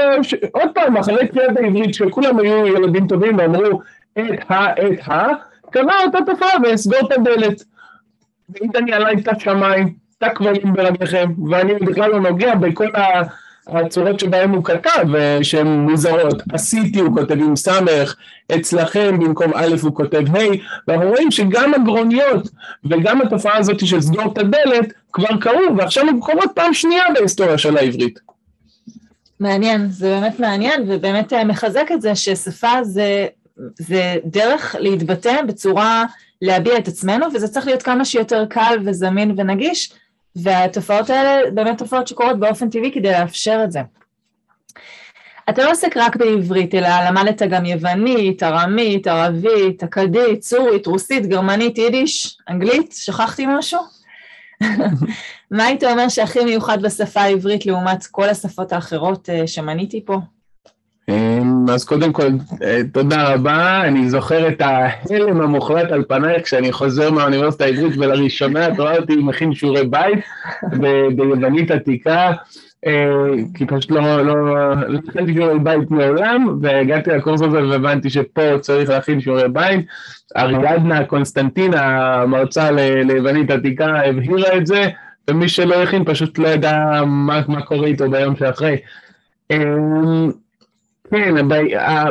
[0.51, 3.81] עוד פעם, אחרי קריאת העברית, שכולם היו ילדים טובים ואמרו
[4.19, 5.27] את ה, את ה,
[5.71, 7.63] קרה אותה תופעה ואסגור את הדלת.
[8.49, 12.88] ואם אני עליי את השמיים, את הכבלים ברגליכם, ואני בכלל לא נוגע בכל
[13.69, 15.06] הצורות שבהן הוא כתב,
[15.41, 16.41] שהן מוזרות.
[16.53, 18.15] עשיתי, הוא כותב עם סמך,
[18.56, 20.39] אצלכם במקום א' הוא כותב ה',
[20.88, 22.49] ואנחנו רואים שגם הגרוניות
[22.86, 27.58] וגם התופעה הזאת של סגור את הדלת כבר קרו, ועכשיו הן קורות פעם שנייה בהיסטוריה
[27.58, 28.19] של העברית.
[29.39, 33.27] מעניין, זה באמת מעניין, ובאמת אה, מחזק את זה ששפה זה,
[33.77, 36.06] זה דרך להתבטא בצורה
[36.41, 39.91] להביע את עצמנו, וזה צריך להיות כמה שיותר קל וזמין ונגיש,
[40.43, 43.80] והתופעות האלה באמת תופעות שקורות באופן טבעי כדי לאפשר את זה.
[45.50, 51.78] אתה לא עוסק רק בעברית, אלא למדת גם יוונית, ארמית, ערבית, אכדית, סורית, רוסית, גרמנית,
[51.78, 53.80] יידיש, אנגלית, שכחתי משהו?
[55.52, 60.17] מה היית אומר שהכי מיוחד בשפה העברית לעומת כל השפות האחרות אה, שמניתי פה?
[61.10, 62.28] אמ, אז קודם כל,
[62.63, 63.82] אה, תודה רבה.
[63.84, 69.15] אני זוכר את ההלם המוחלט על פנייך כשאני חוזר מהאוניברסיטה העברית ולראשונה את רואה אותי
[69.15, 70.20] מכין שיעורי בית
[71.15, 72.32] ביוונית עתיקה,
[72.86, 73.08] אה,
[73.54, 74.36] כי פשוט לא, לא,
[74.88, 79.86] לא התחלתי שיעורי בית מעולם, והגעתי לקורס הזה והבנתי שפה צריך להכין שיעורי בית.
[80.38, 81.82] אריאדנה קונסטנטינה,
[82.22, 84.89] המרצה ליוונית עתיקה, הבהירה את זה,
[85.30, 88.78] ומי שלא הכין פשוט לא ידע מה, מה קורה איתו ביום שאחרי.
[91.12, 91.48] כן,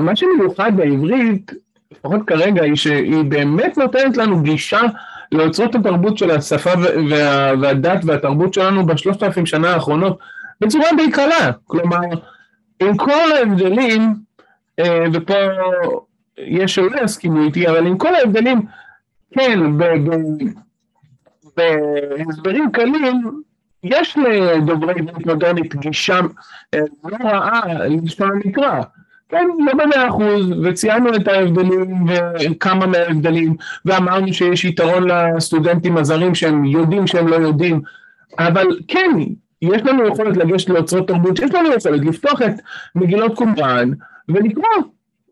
[0.00, 1.52] מה שמיוחד בעברית,
[1.92, 4.80] לפחות כרגע, היא שהיא באמת נותנת לנו גישה
[5.32, 6.70] לאוצרות התרבות של השפה
[7.60, 10.18] והדת והתרבות שלנו בשלושת אלפים שנה האחרונות
[10.60, 11.50] בצורה די קלה.
[11.64, 12.00] כלומר,
[12.80, 14.14] עם כל ההבדלים,
[14.78, 15.34] אה, ופה
[16.38, 18.62] יש שלא יסכימו איתי, אבל עם כל ההבדלים,
[19.34, 19.60] כן,
[21.56, 23.42] בהסברים קלים,
[23.88, 26.20] יש לדוברי עברית מודרנית גישה
[26.74, 28.80] אה, לא רעה ללשון המקרא,
[29.28, 36.64] כן, לא במאה אחוז, וציינו את ההבדלים וכמה מההבדלים, ואמרנו שיש יתרון לסטודנטים הזרים שהם
[36.64, 37.80] יודעים שהם לא יודעים,
[38.38, 39.10] אבל כן,
[39.62, 42.54] יש לנו יכולת לגשת לאוצרות תרבות, יש לנו יכולת לפתוח את
[42.94, 43.90] מגילות קומראן
[44.28, 44.82] ולקרוא,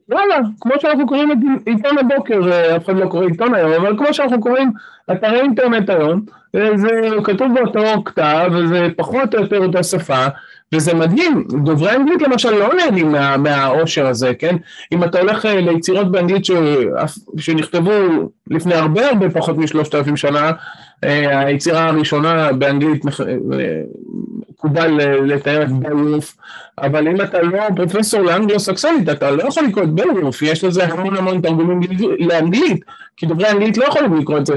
[0.08, 3.98] וואלה, כמו שאנחנו קוראים את עיתון הבוקר, אה, אף אחד לא קורא עיתון היום, אבל
[3.98, 4.70] כמו שאנחנו קוראים
[5.12, 6.20] אתרי אינטרנט היום,
[6.56, 6.88] אה, זה
[7.24, 10.26] כתוב באותו כתב, וזה פחות או יותר אותה שפה,
[10.74, 14.56] וזה מדהים, דוברי אנגלית למשל לא נהנים מה, מהעושר הזה, כן?
[14.92, 16.50] אם אתה הולך אה, ליצירות באנגלית ש,
[17.38, 17.90] שנכתבו
[18.50, 20.52] לפני הרבה הרבה פחות משלושת אלפים שנה,
[21.02, 23.04] היצירה הראשונה באנגלית
[24.64, 24.90] מקובל
[25.24, 26.36] לתאר את בלוף,
[26.78, 31.16] אבל אם אתה לא פרופסור לאנגלו-סקסונית, אתה לא יכול לקרוא את בלוף, יש לזה המון
[31.16, 31.80] המון תרגומים
[32.18, 32.84] לאנגלית,
[33.16, 34.54] כי דוברי אנגלית לא יכולים לקרוא את זה.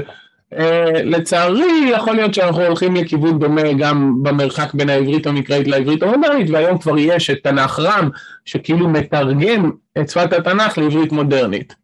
[0.54, 0.58] Uh,
[1.04, 6.78] לצערי, יכול להיות שאנחנו הולכים לכיוון דומה גם במרחק בין העברית המקראית לעברית המודרנית, והיום
[6.78, 8.08] כבר יש את תנ"ך רם,
[8.44, 11.74] שכאילו מתרגם את שפת התנ"ך לעברית מודרנית.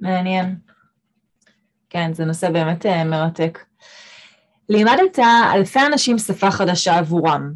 [0.00, 0.54] מעניין.
[1.90, 3.58] כן, זה נושא באמת uh, מרתק.
[4.68, 5.18] לימדת
[5.54, 7.52] אלפי אנשים שפה חדשה עבורם.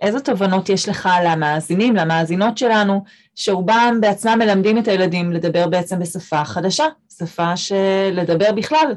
[0.00, 3.04] איזה תובנות יש לך למאזינים, למאזינות שלנו,
[3.34, 6.84] שרובם בעצמם מלמדים את הילדים לדבר בעצם בשפה חדשה,
[7.18, 8.94] שפה שלדבר בכלל,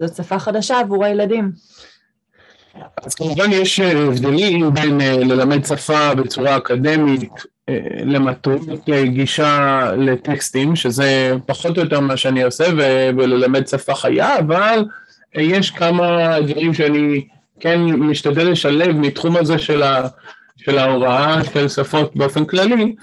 [0.00, 1.52] זאת שפה חדשה עבור הילדים.
[3.02, 7.30] אז כמובן יש הבדלים בין ללמד שפה בצורה אקדמית
[8.04, 8.60] למטרות
[9.04, 12.64] גישה לטקסטים, שזה פחות או יותר מה שאני עושה,
[13.16, 14.84] וללמד שפה חיה, אבל
[15.34, 17.26] יש כמה דברים שאני
[17.60, 20.08] כן משתדל לשלב מתחום הזה של, ה,
[20.56, 22.94] של ההוראה של שפות באופן כללי,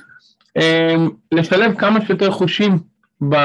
[1.32, 2.80] לשלב כמה שיותר חושים
[3.30, 3.36] ב,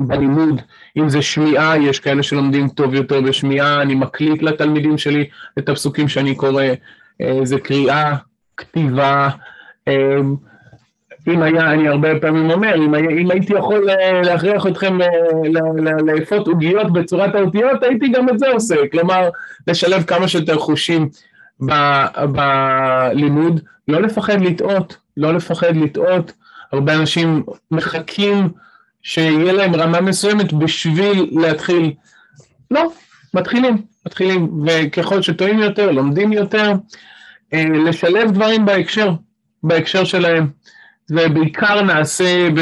[0.00, 0.62] בלימוד,
[0.96, 6.08] אם זה שמיעה, יש כאלה שלומדים טוב יותר בשמיעה, אני מקליט לתלמידים שלי את הפסוקים
[6.08, 6.64] שאני קורא,
[7.42, 8.16] זה קריאה,
[8.56, 9.28] כתיבה,
[9.88, 10.36] אמ,
[11.28, 15.08] אם היה, אני הרבה פעמים אומר, אם, היה, אם הייתי יכול אה, להכריח אתכם אה,
[16.06, 18.74] לאפות עוגיות בצורת האותיות, הייתי גם את זה עושה.
[18.92, 19.28] כלומר,
[19.66, 21.08] לשלב כמה שיותר חושים
[22.32, 26.32] בלימוד, לא לפחד לטעות, לא לפחד לטעות.
[26.72, 28.48] הרבה אנשים מחכים
[29.02, 31.92] שיהיה להם רמה מסוימת בשביל להתחיל.
[32.70, 32.92] לא,
[33.34, 36.72] מתחילים, מתחילים, וככל שטועים יותר, לומדים יותר,
[37.54, 39.10] אה, לשלב דברים בהקשר.
[39.62, 40.48] בהקשר שלהם.
[41.06, 42.60] זה בעיקר נעשה ב,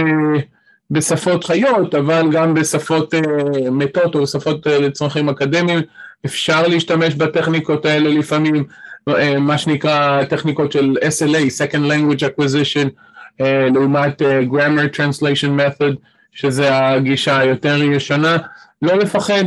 [0.91, 5.81] בשפות חיות, אבל גם בשפות uh, מתות או בשפות uh, לצרכים אקדמיים,
[6.27, 8.65] אפשר להשתמש בטכניקות האלה לפעמים,
[9.11, 15.95] uh, מה שנקרא טכניקות של SLA, Second Language Acquisition, uh, לעומת uh, Grammar Translation Method,
[16.33, 18.37] שזה הגישה היותר ישנה.
[18.83, 19.45] לא לפחד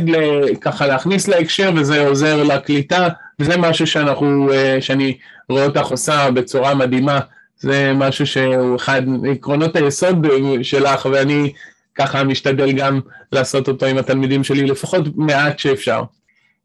[0.60, 3.08] ככה להכניס להקשר וזה עוזר לקליטה,
[3.40, 5.18] וזה משהו שאנחנו, שאני
[5.48, 7.20] רואה אותך עושה בצורה מדהימה
[7.58, 10.26] זה משהו שהוא אחד מעקרונות היסוד
[10.62, 11.52] שלך, ואני
[11.94, 13.00] ככה משתדל גם
[13.32, 16.02] לעשות אותו עם התלמידים שלי, לפחות מעט שאפשר.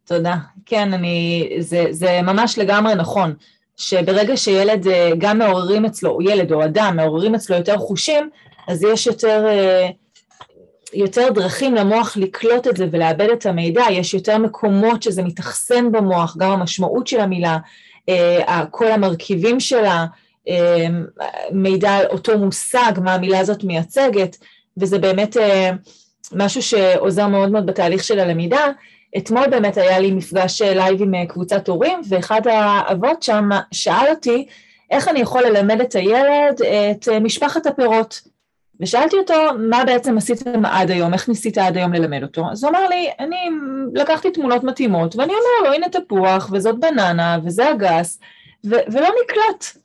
[0.05, 0.35] תודה.
[0.65, 3.33] כן, אני, זה, זה ממש לגמרי נכון,
[3.77, 8.29] שברגע שילד, אה, גם מעוררים אצלו, או ילד או אדם, מעוררים אצלו יותר חושים,
[8.67, 9.89] אז יש יותר, אה,
[10.93, 16.37] יותר דרכים למוח לקלוט את זה ולעבד את המידע, יש יותר מקומות שזה מתאכסן במוח,
[16.37, 17.57] גם המשמעות של המילה,
[18.09, 20.05] אה, כל המרכיבים שלה,
[21.51, 24.37] מידע על אותו מושג, מה המילה הזאת מייצגת,
[24.77, 25.71] וזה באמת אה,
[26.33, 28.67] משהו שעוזר מאוד מאוד בתהליך של הלמידה.
[29.17, 34.47] אתמול באמת היה לי מפגש live עם אה, קבוצת הורים, ואחד האבות שם שאל אותי
[34.91, 36.61] איך אני יכול ללמד את הילד
[36.91, 38.21] את אה, משפחת הפירות.
[38.79, 39.33] ושאלתי אותו,
[39.69, 42.45] מה בעצם עשיתם עד היום, איך ניסית עד היום ללמד אותו?
[42.51, 43.49] אז הוא אמר לי, אני
[43.93, 48.19] לקחתי תמונות מתאימות, ואני אומר לו, הנה תפוח, וזאת בננה, וזה אגס,
[48.65, 49.80] ו- ולא נקלט.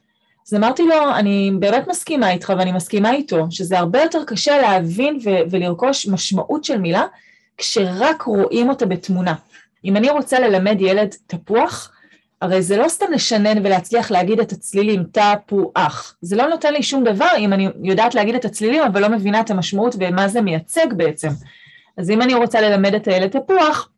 [0.48, 5.18] אז אמרתי לו, אני באמת מסכימה איתך ואני מסכימה איתו, שזה הרבה יותר קשה להבין
[5.24, 7.04] ו- ולרכוש משמעות של מילה
[7.58, 9.34] כשרק רואים אותה בתמונה.
[9.84, 11.92] אם אני רוצה ללמד ילד תפוח,
[12.42, 16.16] הרי זה לא סתם לשנן ולהצליח להגיד את הצלילים תפוח.
[16.20, 19.40] זה לא נותן לי שום דבר אם אני יודעת להגיד את הצלילים אבל לא מבינה
[19.40, 21.28] את המשמעות ומה זה מייצג בעצם.
[21.96, 23.88] אז אם אני רוצה ללמד את הילד תפוח,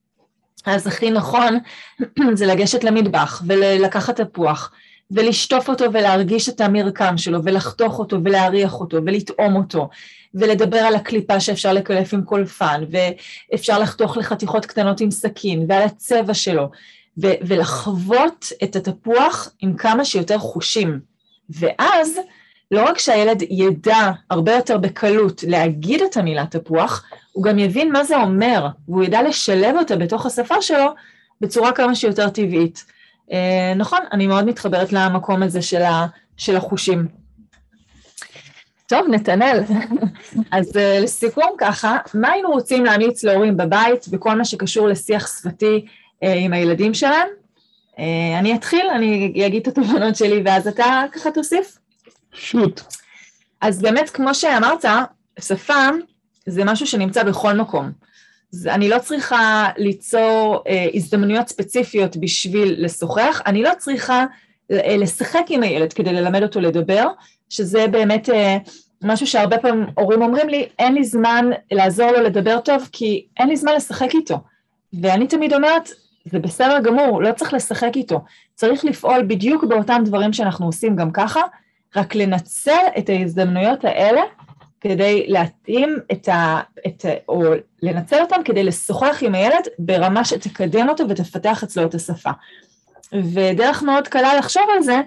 [0.67, 1.59] אז הכי נכון
[2.35, 4.73] זה לגשת למטבח ולקחת תפוח.
[5.11, 9.89] ולשטוף אותו ולהרגיש את המרקם שלו, ולחתוך אותו ולהריח אותו ולטעום אותו,
[10.35, 16.35] ולדבר על הקליפה שאפשר לקלף עם קולפן, ואפשר לחתוך לחתיכות קטנות עם סכין, ועל הצבע
[16.35, 16.71] שלו,
[17.23, 21.01] ו- ולחוות את התפוח עם כמה שיותר חושים.
[21.51, 22.19] ואז,
[22.71, 28.05] לא רק שהילד ידע הרבה יותר בקלות להגיד את המילה תפוח, הוא גם יבין מה
[28.05, 30.95] זה אומר, והוא ידע לשלב אותה בתוך השפה שלו
[31.41, 32.98] בצורה כמה שיותר טבעית.
[33.33, 36.07] אה, נכון, אני מאוד מתחברת למקום הזה של, ה,
[36.37, 37.09] של החושים.
[38.87, 39.61] טוב, נתנאל,
[40.53, 45.87] אז uh, לסיכום ככה, מה היינו רוצים להמליץ להורים בבית בכל מה שקשור לשיח שפתי
[45.87, 47.29] uh, עם הילדים שלהם?
[48.39, 51.79] אני אתחיל, אני אגיד את התובנות שלי ואז אתה ככה תוסיף.
[52.33, 52.81] שוט.
[53.61, 54.85] אז באמת, כמו שאמרת,
[55.41, 55.89] שפה
[56.47, 57.91] זה משהו שנמצא בכל מקום.
[58.67, 64.25] אני לא צריכה ליצור אה, הזדמנויות ספציפיות בשביל לשוחח, אני לא צריכה
[64.73, 67.07] אה, לשחק עם הילד כדי ללמד אותו לדבר,
[67.49, 68.57] שזה באמת אה,
[69.03, 73.49] משהו שהרבה פעמים הורים אומרים לי, אין לי זמן לעזור לו לדבר טוב כי אין
[73.49, 74.39] לי זמן לשחק איתו.
[75.03, 75.89] ואני תמיד אומרת,
[76.25, 78.21] זה בסדר גמור, לא צריך לשחק איתו,
[78.55, 81.41] צריך לפעול בדיוק באותם דברים שאנחנו עושים גם ככה,
[81.97, 84.21] רק לנצל את ההזדמנויות האלה
[84.81, 86.61] כדי להתאים את ה...
[86.87, 87.43] את, או
[87.83, 92.31] לנצל אותם כדי לשוחח עם הילד ברמה שתקדם אותו ותפתח אצלו את השפה.
[93.33, 95.01] ודרך מאוד קלה לחשוב על זה,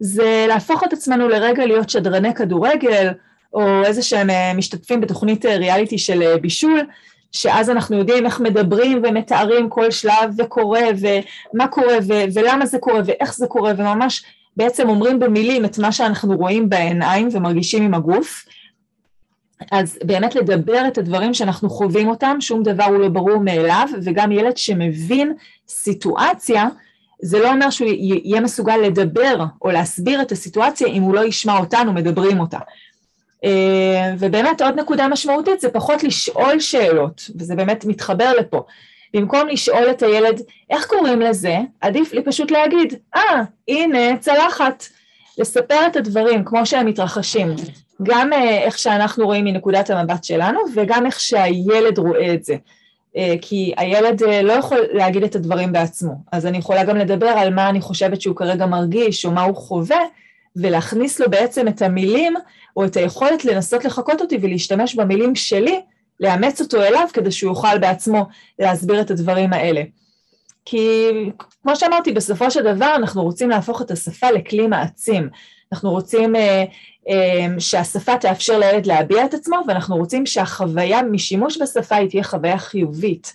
[0.00, 3.08] זה להפוך את עצמנו לרגע להיות שדרני כדורגל,
[3.54, 6.80] או איזה שהם אה, משתתפים בתוכנית אה, ריאליטי של אה, בישול,
[7.32, 10.82] שאז אנחנו יודעים איך מדברים ומתארים כל שלב וקורה,
[11.54, 14.24] ומה קורה, ו- ולמה זה קורה, ואיך זה קורה, וממש
[14.56, 18.44] בעצם אומרים במילים את מה שאנחנו רואים בעיניים ומרגישים עם הגוף.
[19.72, 24.32] אז באמת לדבר את הדברים שאנחנו חווים אותם, שום דבר הוא לא ברור מאליו, וגם
[24.32, 25.32] ילד שמבין
[25.68, 26.68] סיטואציה,
[27.22, 31.58] זה לא אומר שהוא יהיה מסוגל לדבר או להסביר את הסיטואציה אם הוא לא ישמע
[31.58, 32.58] אותנו מדברים אותה.
[33.44, 38.62] אה, ובאמת עוד נקודה משמעותית זה פחות לשאול שאלות, וזה באמת מתחבר לפה.
[39.14, 40.40] במקום לשאול את הילד
[40.70, 44.84] איך קוראים לזה, עדיף לי פשוט להגיד, אה, ah, הנה צלחת.
[45.38, 47.54] לספר את הדברים כמו שהם מתרחשים,
[48.02, 52.56] גם אה, איך שאנחנו רואים מנקודת המבט שלנו וגם איך שהילד רואה את זה.
[53.16, 57.54] אה, כי הילד לא יכול להגיד את הדברים בעצמו, אז אני יכולה גם לדבר על
[57.54, 60.00] מה אני חושבת שהוא כרגע מרגיש או מה הוא חווה,
[60.56, 62.34] ולהכניס לו בעצם את המילים
[62.76, 65.80] או את היכולת לנסות לחקות אותי ולהשתמש במילים שלי,
[66.20, 68.26] לאמץ אותו אליו כדי שהוא יוכל בעצמו
[68.58, 69.82] להסביר את הדברים האלה.
[70.64, 71.08] כי
[71.62, 75.28] כמו שאמרתי, בסופו של דבר אנחנו רוצים להפוך את השפה לכלי מעצים.
[75.72, 76.64] אנחנו רוצים אה, אה,
[77.58, 83.34] שהשפה תאפשר לילד להביע את עצמו, ואנחנו רוצים שהחוויה משימוש בשפה היא תהיה חוויה חיובית.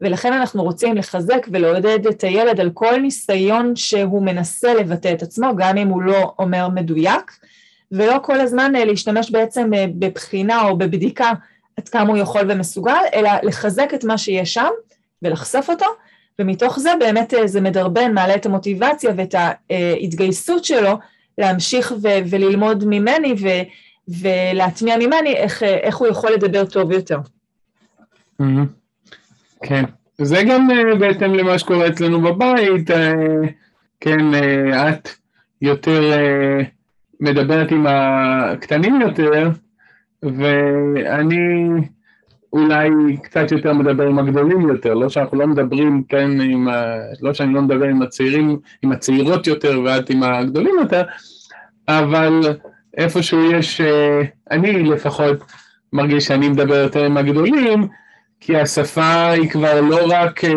[0.00, 5.56] ולכן אנחנו רוצים לחזק ולעודד את הילד על כל ניסיון שהוא מנסה לבטא את עצמו,
[5.56, 7.38] גם אם הוא לא אומר מדויק,
[7.92, 11.32] ולא כל הזמן אה, להשתמש בעצם אה, בבחינה או בבדיקה
[11.76, 14.70] עד כמה הוא יכול ומסוגל, אלא לחזק את מה שיש שם
[15.22, 15.86] ולחשוף אותו,
[16.38, 19.34] ומתוך זה באמת אה, זה מדרבן, מעלה את המוטיבציה ואת
[19.70, 20.98] ההתגייסות שלו
[21.38, 23.62] להמשיך ו- וללמוד ממני ו-
[24.08, 27.18] ולהטמיע ממני איך, איך הוא יכול לדבר טוב יותר.
[29.62, 29.84] כן,
[30.18, 30.68] זה גם
[30.98, 32.90] בהתאם למה שקורה אצלנו בבית,
[34.00, 34.26] כן,
[34.74, 35.08] את
[35.62, 36.12] יותר
[37.20, 39.50] מדברת עם הקטנים יותר,
[40.22, 41.38] ואני
[42.52, 42.90] אולי
[43.22, 46.68] קצת יותר מדבר עם הגדולים יותר, לא שאנחנו לא מדברים, כן, עם.
[47.20, 51.02] לא שאני לא מדבר עם הצעירים, עם הצעירות יותר ואת עם הגדולים יותר,
[51.88, 52.40] אבל
[52.96, 55.36] איפשהו יש, אה, אני לפחות
[55.92, 57.88] מרגיש שאני מדבר יותר עם הגדולים,
[58.40, 60.50] כי השפה היא כבר לא רק אה,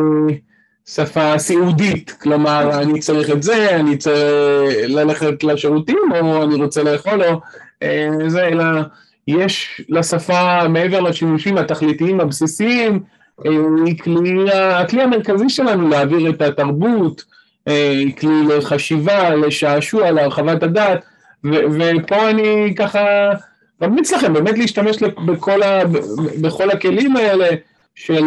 [0.85, 7.23] שפה סיעודית, כלומר אני צריך את זה, אני צריך ללכת לשירותים או אני רוצה לאכול
[7.23, 7.41] או
[7.83, 8.65] אה, זה, אלא
[9.27, 12.99] יש לשפה מעבר לשימושים התכליתיים הבסיסיים,
[13.45, 13.51] אה,
[13.85, 17.23] היא כלי, הכלי המרכזי שלנו להעביר את התרבות,
[17.67, 21.05] אה, כלי לחשיבה, לשעשוע, להרחבת הדעת,
[21.43, 23.29] ופה אני ככה
[23.81, 25.81] ממליץ לכם באמת להשתמש בכל, ה,
[26.41, 27.47] בכל הכלים האלה
[27.95, 28.23] של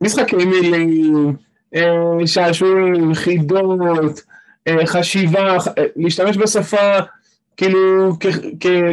[0.00, 1.36] משחקי מילים,
[2.26, 4.20] שעשועים, חידות,
[4.86, 5.56] חשיבה,
[5.96, 6.98] להשתמש בשפה
[7.56, 8.12] כאילו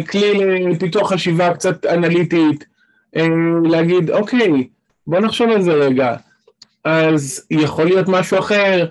[0.08, 2.66] ככלי לפיתוח חשיבה קצת אנליטית,
[3.64, 4.68] להגיד אוקיי,
[5.08, 6.16] בוא נחשוב על זה רגע,
[6.84, 8.86] אז יכול להיות משהו אחר,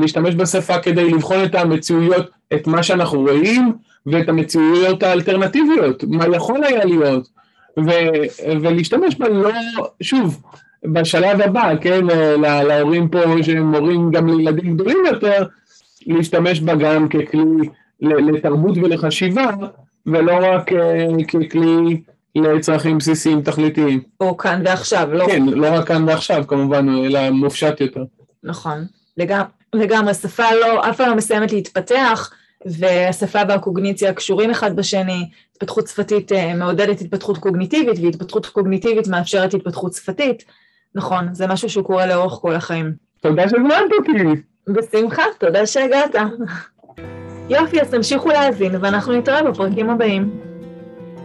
[0.00, 3.72] להשתמש בשפה כדי לבחון את המציאויות, את מה שאנחנו רואים
[4.06, 7.28] ואת המציאויות האלטרנטיביות, מה יכול היה להיות,
[8.46, 9.50] ולהשתמש בה לא,
[10.00, 10.42] שוב,
[10.84, 12.06] בשלב הבא, כן,
[12.40, 15.44] להורים פה שהם הורים גם לילדים גדולים יותר,
[16.06, 17.68] להשתמש בה גם ככלי
[18.00, 19.50] לתרבות ולחשיבה,
[20.06, 22.02] ולא רק אה, ככלי
[22.34, 24.00] לצרכים בסיסיים תכליתיים.
[24.20, 25.26] או כאן ועכשיו, לא...
[25.26, 28.04] כן, לא רק כאן ועכשיו כמובן, אלא מופשט יותר.
[28.42, 28.84] נכון,
[29.74, 32.30] לגמרי, השפה לא, אף פעם לא מסיימת להתפתח,
[32.66, 39.92] והשפה והקוגניציה קשורים אחד בשני, התפתחות שפתית אה, מעודדת התפתחות קוגניטיבית, והתפתחות קוגניטיבית מאפשרת התפתחות
[39.92, 40.44] שפתית.
[40.94, 42.92] נכון, זה משהו שהוא קורה לאורך כל החיים.
[43.20, 44.42] תודה שהזמנת אותי.
[44.68, 46.14] בשמחה, תודה שהגעת.
[47.50, 50.40] יופי, אז תמשיכו להאזין, ואנחנו נתראה בפרקים הבאים.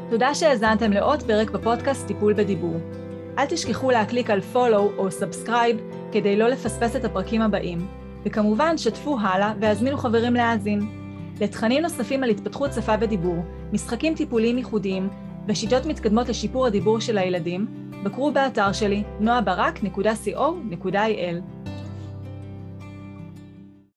[0.10, 2.76] תודה שהאזנתם לעוד פרק בפודקאסט טיפול בדיבור.
[3.38, 5.78] אל תשכחו להקליק על follow או subscribe
[6.12, 7.88] כדי לא לפספס את הפרקים הבאים,
[8.26, 10.82] וכמובן שתפו הלאה והזמינו חברים להאזין.
[11.42, 13.38] לתכנים נוספים על התפתחות שפה ודיבור,
[13.74, 15.10] משחקים טיפוליים ייחודיים
[15.48, 17.68] ושיטות מתקדמות לשיפור הדיבור של הילדים,
[18.04, 21.64] בקרו באתר שלי noabarak.co.il